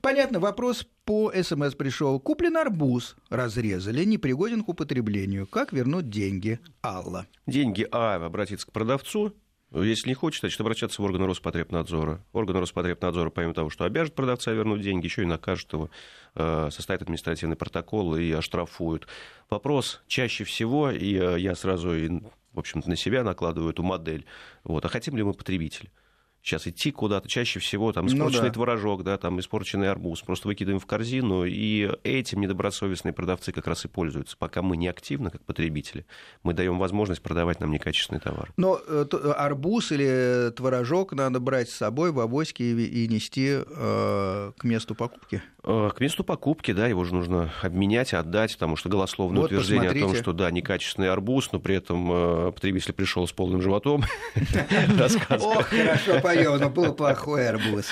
[0.00, 2.18] Понятно, вопрос по СМС пришел.
[2.18, 5.46] Куплен арбуз, разрезали, непригоден к употреблению.
[5.46, 6.60] Как вернуть деньги?
[6.82, 7.26] Алла.
[7.46, 9.34] Деньги, а, обратиться к продавцу,
[9.70, 12.24] если не хочет, значит, обращаться в органы Роспотребнадзора.
[12.32, 15.90] Органы Роспотребнадзора, помимо того, что обяжет продавца вернуть деньги, еще и накажет его,
[16.34, 19.06] э, составит административный протокол и оштрафуют.
[19.50, 21.92] Вопрос чаще всего, и э, я сразу,
[22.52, 24.26] в общем-то, на себя накладываю эту модель,
[24.64, 25.90] вот, а хотим ли мы потребитель?
[26.42, 28.54] Сейчас идти куда-то, чаще всего там испорченный ну, да.
[28.54, 33.84] творожок, да, там испорченный арбуз, просто выкидываем в корзину, и этим недобросовестные продавцы как раз
[33.84, 36.06] и пользуются, пока мы не активны, как потребители,
[36.42, 38.52] мы даем возможность продавать нам некачественный товар.
[38.56, 39.04] Но э,
[39.36, 44.94] арбуз или творожок надо брать с собой в авоське и, и нести э, к месту
[44.94, 45.42] покупки?
[45.62, 49.90] Э, к месту покупки, да, его же нужно обменять, отдать, потому что голословное вот, утверждение
[49.90, 50.06] посмотрите.
[50.06, 54.04] о том, что да, некачественный арбуз, но при этом э, потребитель пришел с полным животом.
[55.38, 57.86] Ох, хорошо поел, но был плохой арбуз.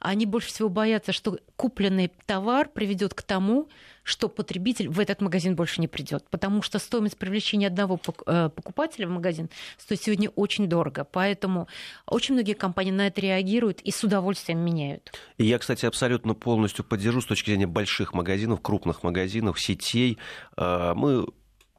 [0.00, 3.68] Они больше всего боятся, что купленный товар приведет к тому,
[4.06, 9.08] что потребитель в этот магазин больше не придет, потому что стоимость привлечения одного э, покупателя
[9.08, 11.66] в магазин стоит сегодня очень дорого, поэтому
[12.06, 15.12] очень многие компании на это реагируют и с удовольствием меняют.
[15.38, 20.18] И я, кстати, абсолютно полностью поддержу с точки зрения больших магазинов, крупных магазинов, сетей.
[20.56, 21.26] Э, мы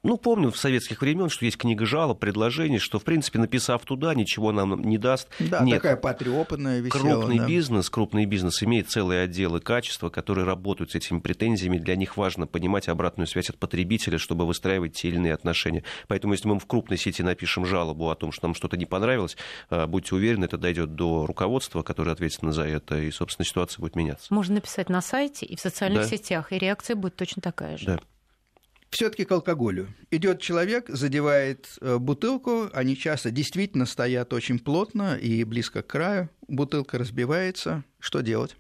[0.08, 4.16] ну, помню в советских времен, что есть книга жалоб, предложений, что, в принципе, написав туда,
[4.16, 5.28] ничего нам не даст.
[5.38, 5.82] Да, Нет.
[5.82, 7.02] такая потрепанная висела.
[7.02, 7.46] Крупный да.
[7.46, 11.78] бизнес, крупный бизнес имеет целые отделы качества, которые работают с этими претензиями.
[11.78, 15.84] Для них важно понимать обратную связь от потребителя, чтобы выстраивать те или иные отношения.
[16.08, 19.36] Поэтому, если мы в крупной сети напишем жалобу о том, что нам что-то не понравилось,
[19.70, 23.98] а, будьте уверены, это дойдет до руководства, которое ответственно за это, и, собственно, ситуация будет
[23.98, 24.34] меняться.
[24.34, 26.08] Можно написать на сайте и в социальных да.
[26.08, 27.86] сетях, и реакция будет точно такая же.
[27.86, 28.00] Да
[28.90, 29.94] все-таки к алкоголю.
[30.12, 36.30] Идет человек, задевает э, бутылку, они часто действительно стоят очень плотно и близко к краю,
[36.48, 37.84] бутылка разбивается.
[38.00, 38.56] Что делать?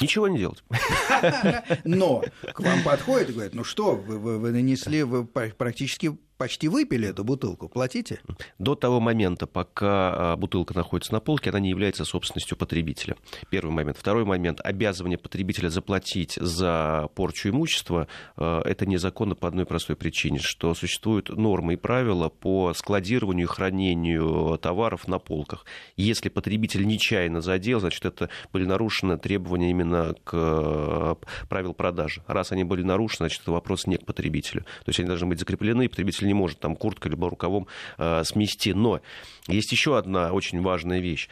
[0.00, 0.64] Ничего не делать.
[1.84, 6.66] Но к вам подходит и говорит, ну что, вы, вы, вы нанесли, вы практически почти
[6.66, 8.18] выпили эту бутылку, платите?
[8.58, 13.14] До того момента, пока а, бутылка находится на полке, она не является собственностью потребителя.
[13.48, 13.96] Первый момент.
[13.96, 14.60] Второй момент.
[14.64, 21.28] Обязывание потребителя заплатить за порчу имущества а,– это незаконно по одной простой причине, что существуют
[21.28, 25.64] нормы и правила по складированию и хранению товаров на полках.
[25.96, 31.16] Если потребитель нечаянно задел, значит, это были нарушены требования именно к а,
[31.48, 32.24] правил продажи.
[32.26, 34.62] Раз они были нарушены, значит, это вопрос не к потребителю.
[34.62, 37.66] То есть они должны быть закреплены, и потребитель не может там курткой либо рукавом
[37.98, 38.72] э, смести.
[38.72, 39.00] Но
[39.46, 41.28] есть еще одна очень важная вещь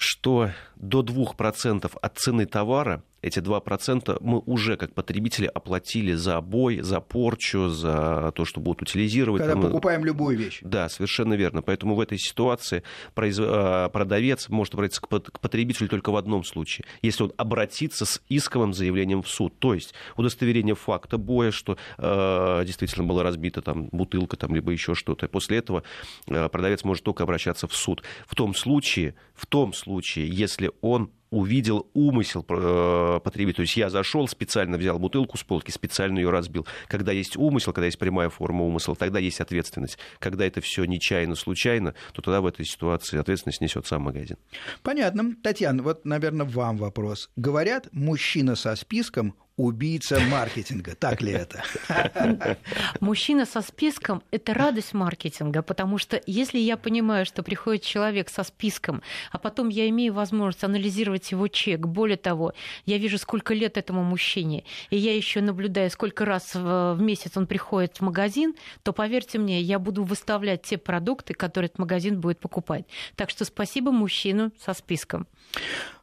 [0.00, 6.80] что до 2% от цены товара эти 2% мы уже как потребители оплатили за обой,
[6.80, 9.42] за порчу, за то, что будут утилизировать.
[9.42, 10.60] Когда там, покупаем любую вещь.
[10.62, 11.62] Да, совершенно верно.
[11.62, 12.82] Поэтому в этой ситуации
[13.14, 13.38] произ...
[13.40, 18.72] А, продавец может обратиться к потребителю только в одном случае, если он обратится с исковым
[18.72, 19.58] заявлением в суд.
[19.58, 24.94] То есть удостоверение факта боя, что э, действительно была разбита там, бутылка там, либо еще
[24.94, 25.28] что-то.
[25.28, 25.82] После этого
[26.28, 28.02] э, продавец может только обращаться в суд.
[28.26, 33.56] В том случае, в том случае, если он увидел умысел э, потребителя.
[33.56, 36.66] То есть я зашел, специально взял бутылку с полки, специально ее разбил.
[36.88, 39.98] Когда есть умысел, когда есть прямая форма умысла, тогда есть ответственность.
[40.18, 44.36] Когда это все нечаянно, случайно, то тогда в этой ситуации ответственность несет сам магазин.
[44.82, 45.34] Понятно.
[45.42, 47.30] Татьяна, вот, наверное, вам вопрос.
[47.36, 50.94] Говорят, мужчина со списком убийца маркетинга.
[50.94, 51.62] Так ли это?
[53.00, 58.44] Мужчина со списком– это радость маркетинга, потому что если я понимаю, что приходит человек со
[58.44, 59.02] списком,
[59.32, 62.54] а потом я имею возможность анализировать его чек, более того,
[62.86, 67.48] я вижу, сколько лет этому мужчине, и я еще наблюдаю, сколько раз в месяц он
[67.48, 68.54] приходит в магазин,
[68.84, 72.84] то, поверьте мне, я буду выставлять те продукты, которые этот магазин будет покупать.
[73.16, 75.26] Так что спасибо мужчину со списком.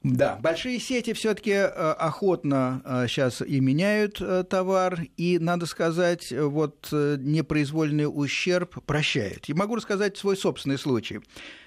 [0.03, 6.31] Да, большие сети все-таки э, охотно сейчас э, и меняют э, товар, и, надо сказать,
[6.31, 9.49] вот непроизвольный ущерб прощают.
[9.49, 11.21] И могу рассказать свой собственный случай.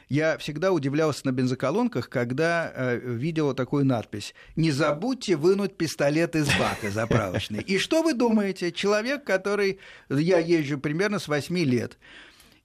[0.08, 6.48] Я всегда удивлялся на бензоколонках, когда э, видел такую надпись «Не забудьте вынуть пистолет из
[6.58, 7.60] бака заправочный».
[7.60, 8.72] И что вы думаете?
[8.72, 9.80] Человек, который...
[10.08, 11.98] Я езжу примерно с 8 лет.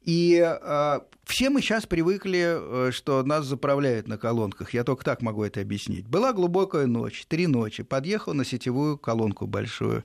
[0.03, 4.73] И э, все мы сейчас привыкли, э, что нас заправляют на колонках.
[4.73, 6.07] Я только так могу это объяснить.
[6.07, 7.83] Была глубокая ночь, три ночи.
[7.83, 10.03] Подъехал на сетевую колонку большую.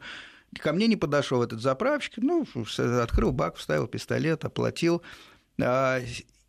[0.61, 2.15] Ко мне не подошел этот заправщик.
[2.19, 2.47] Ну,
[3.03, 5.03] открыл бак, вставил пистолет, оплатил.
[5.59, 6.01] Э,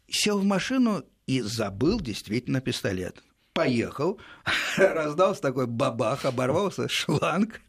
[0.07, 3.23] сел в машину и забыл действительно пистолет
[3.59, 4.19] поехал,
[4.77, 7.59] раздался такой бабах, оборвался шланг.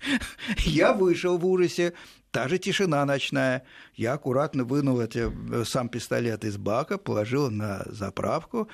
[0.58, 1.92] Я вышел в ужасе,
[2.30, 3.64] Та же тишина ночная.
[3.96, 8.68] Я аккуратно вынул эти, э, сам пистолет из бака, положил на заправку,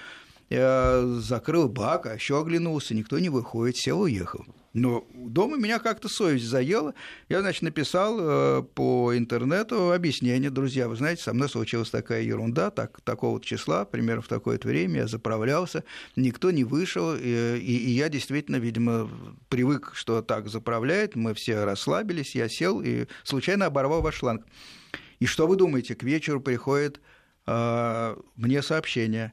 [0.50, 4.44] э, закрыл бак, а еще оглянулся, никто не выходит, сел, уехал.
[4.76, 6.94] Но дома меня как-то совесть заела.
[7.30, 10.50] Я, значит, написал э, по интернету объяснение.
[10.50, 14.96] Друзья, вы знаете, со мной случилась такая ерунда, так, такого числа, примерно в такое-то время
[14.96, 15.82] я заправлялся,
[16.14, 19.08] никто не вышел, и, и, и я действительно, видимо,
[19.48, 24.44] привык, что так заправляет, мы все расслабились, я сел и случайно оборвал ваш шланг.
[25.20, 27.00] И что вы думаете, к вечеру приходит
[27.46, 29.32] э, мне сообщение.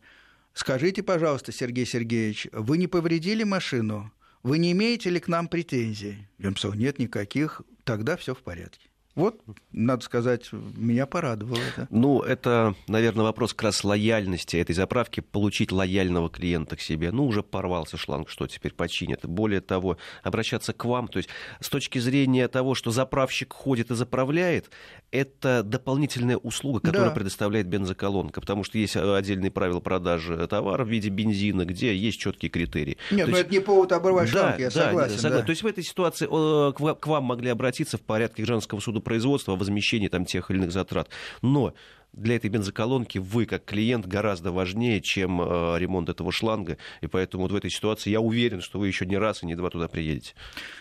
[0.53, 4.09] Скажите, пожалуйста, Сергей Сергеевич, вы не повредили машину?
[4.43, 6.27] Вы не имеете ли к нам претензий?
[6.37, 8.89] Я написал, нет никаких, тогда все в порядке.
[9.16, 9.39] Вот,
[9.72, 11.88] надо сказать, меня порадовало это.
[11.91, 17.11] Ну, это, наверное, вопрос как раз лояльности этой заправки, получить лояльного клиента к себе.
[17.11, 19.24] Ну, уже порвался шланг, что теперь починят.
[19.24, 21.07] Более того, обращаться к вам.
[21.07, 24.72] То есть, с точки зрения того, что заправщик ходит и заправляет,
[25.11, 27.16] это дополнительная услуга, которую да.
[27.16, 32.49] предоставляет бензоколонка, потому что есть отдельные правила продажи товара в виде бензина, где есть четкие
[32.49, 32.97] критерии.
[33.11, 33.41] Нет, но ну, есть...
[33.41, 35.18] это не повод оборвать да, шланг, я да, согласен.
[35.18, 35.38] согласен.
[35.38, 35.45] Да.
[35.45, 39.54] То есть в этой ситуации э, к вам могли обратиться в порядке гражданского суда производства
[39.54, 41.10] о возмещении там, тех или иных затрат.
[41.41, 41.74] Но
[42.14, 46.78] для этой бензоколонки вы, как клиент, гораздо важнее, чем э, ремонт этого шланга.
[47.01, 49.55] И поэтому вот в этой ситуации я уверен, что вы еще не раз и не
[49.55, 50.34] два туда приедете.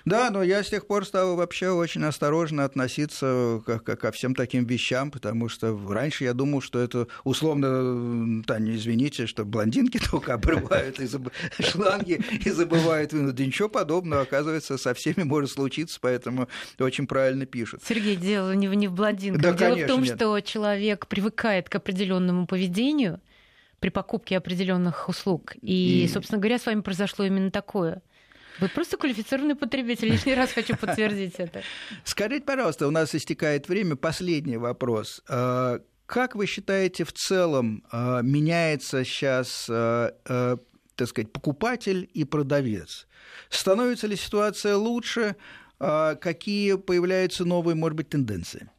[0.05, 4.67] Да, но я с тех пор стал вообще очень осторожно относиться ко, ко всем таким
[4.67, 11.01] вещам, потому что раньше я думал, что это условно, Таня, извините, что блондинки только обрывают
[11.61, 13.35] шланги и забывают вынуть.
[13.35, 17.81] Да ничего подобного, оказывается, со всеми может случиться, поэтому очень правильно пишут.
[17.87, 19.57] Сергей, дело не в блондинках.
[19.57, 23.21] Дело в том, что человек при привыкает к определенному поведению
[23.79, 25.55] при покупке определенных услуг.
[25.63, 28.03] И, и, собственно говоря, с вами произошло именно такое.
[28.59, 30.09] Вы просто квалифицированный потребитель.
[30.09, 31.63] Лишний раз хочу подтвердить это.
[32.05, 33.95] Скажите, пожалуйста, у нас истекает время.
[33.97, 35.23] Последний вопрос.
[35.29, 40.59] А, как вы считаете, в целом а, меняется сейчас, а,
[40.97, 43.07] так сказать, покупатель и продавец?
[43.49, 45.37] Становится ли ситуация лучше?
[45.79, 48.71] Какие появляются новые, может быть, тенденции?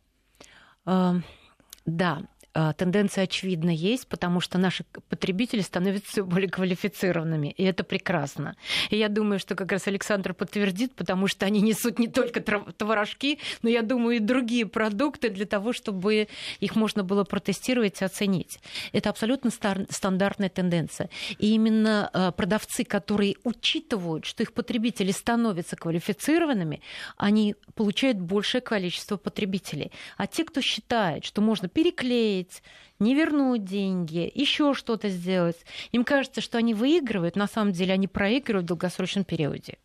[1.86, 2.22] Да,
[2.54, 8.56] тенденция очевидно есть, потому что наши потребители становятся все более квалифицированными, и это прекрасно.
[8.90, 13.40] И я думаю, что как раз Александр подтвердит, потому что они несут не только творожки,
[13.62, 16.28] но, я думаю, и другие продукты для того, чтобы
[16.60, 18.60] их можно было протестировать и оценить.
[18.92, 19.50] Это абсолютно
[19.90, 21.10] стандартная тенденция.
[21.40, 26.82] И именно а, продавцы, которые учитывают, что их потребители становятся квалифицированными,
[27.18, 29.92] они получают большее количество потребителей.
[30.18, 32.64] А те, кто считает, что можно переклеить, забыть,
[33.00, 35.58] не вернуть деньги, еще что-то сделать.
[35.92, 39.78] Им кажется, что они выигрывают, на самом деле они проигрывают в долгосрочном периоде.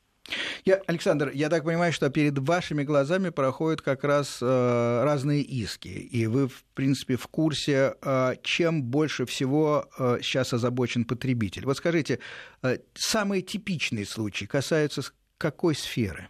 [0.67, 5.89] Я, Александр, я так понимаю, что перед вашими глазами проходят как раз э, разные иски,
[5.89, 11.65] и вы, в принципе, в курсе, э, чем больше всего э, сейчас озабочен потребитель.
[11.65, 12.19] Вот скажите,
[12.63, 15.03] э, самые типичные случаи касаются
[15.39, 16.29] какой сферы?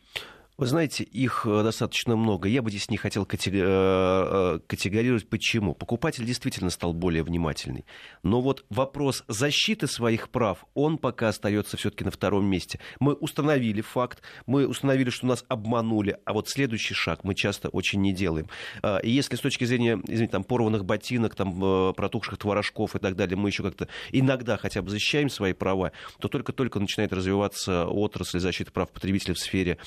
[0.59, 2.49] Вы знаете, их э, достаточно много.
[2.49, 5.73] Я бы здесь не хотел э, э, категорировать, почему.
[5.73, 7.85] Покупатель действительно стал более внимательный.
[8.25, 12.81] Но вот вопрос защиты своих прав, он пока остается все-таки на втором месте.
[12.99, 18.01] Мы установили факт, мы установили, что нас обманули, а вот следующий шаг мы часто очень
[18.01, 18.49] не делаем.
[19.05, 23.37] И если с точки зрения, извините, там, порванных ботинок, там, протухших творожков и так далее,
[23.37, 28.73] мы еще как-то иногда хотя бы защищаем свои права, то только-только начинает развиваться отрасль защиты
[28.73, 29.79] прав потребителей в сфере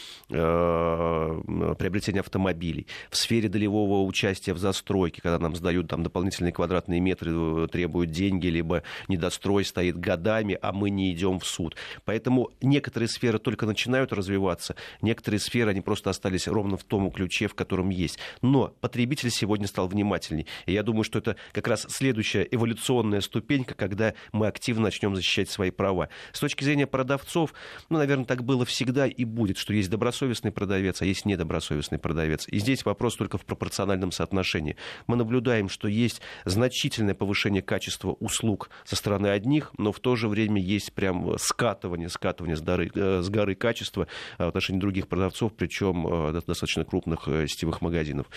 [1.78, 7.32] приобретения автомобилей, в сфере долевого участия в застройке, когда нам сдают там дополнительные квадратные метры,
[7.34, 11.76] э, требуют деньги, либо недострой стоит годами, а мы не идем в суд.
[12.06, 17.48] Поэтому некоторые сферы только начинают развиваться, некоторые сферы, они просто остались ровно в том ключе,
[17.48, 18.20] в котором есть.
[18.42, 20.48] Но потребитель сегодня стал внимательней.
[20.66, 25.50] И я думаю, что это как раз следующая эволюционная ступенька, когда мы активно начнем защищать
[25.50, 26.10] свои права.
[26.34, 27.54] С точки зрения продавцов,
[27.90, 32.00] ну, наверное, так было всегда и будет, что есть добросовестные добросовестный продавец, а есть недобросовестный
[32.00, 32.48] продавец.
[32.48, 34.76] И здесь вопрос только в пропорциональном соотношении.
[35.08, 40.28] Мы наблюдаем, что есть значительное повышение качества услуг со стороны одних, но в то же
[40.28, 45.54] время есть прям скатывание, скатывание с горы, э, с горы качества в отношении других продавцов,
[45.56, 48.28] причем э, достаточно крупных э, сетевых магазинов.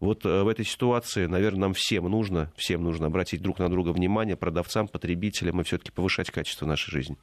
[0.00, 4.36] Вот в этой ситуации, наверное, нам всем нужно, всем нужно обратить друг на друга внимание,
[4.36, 7.16] продавцам, потребителям и все-таки повышать качество нашей жизни.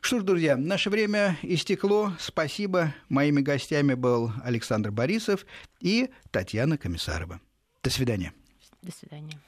[0.00, 2.12] Что ж, друзья, наше время истекло.
[2.18, 2.94] Спасибо.
[3.08, 5.46] Моими гостями был Александр Борисов
[5.80, 7.40] и Татьяна Комиссарова.
[7.82, 8.32] До свидания.
[8.82, 9.38] До свидания.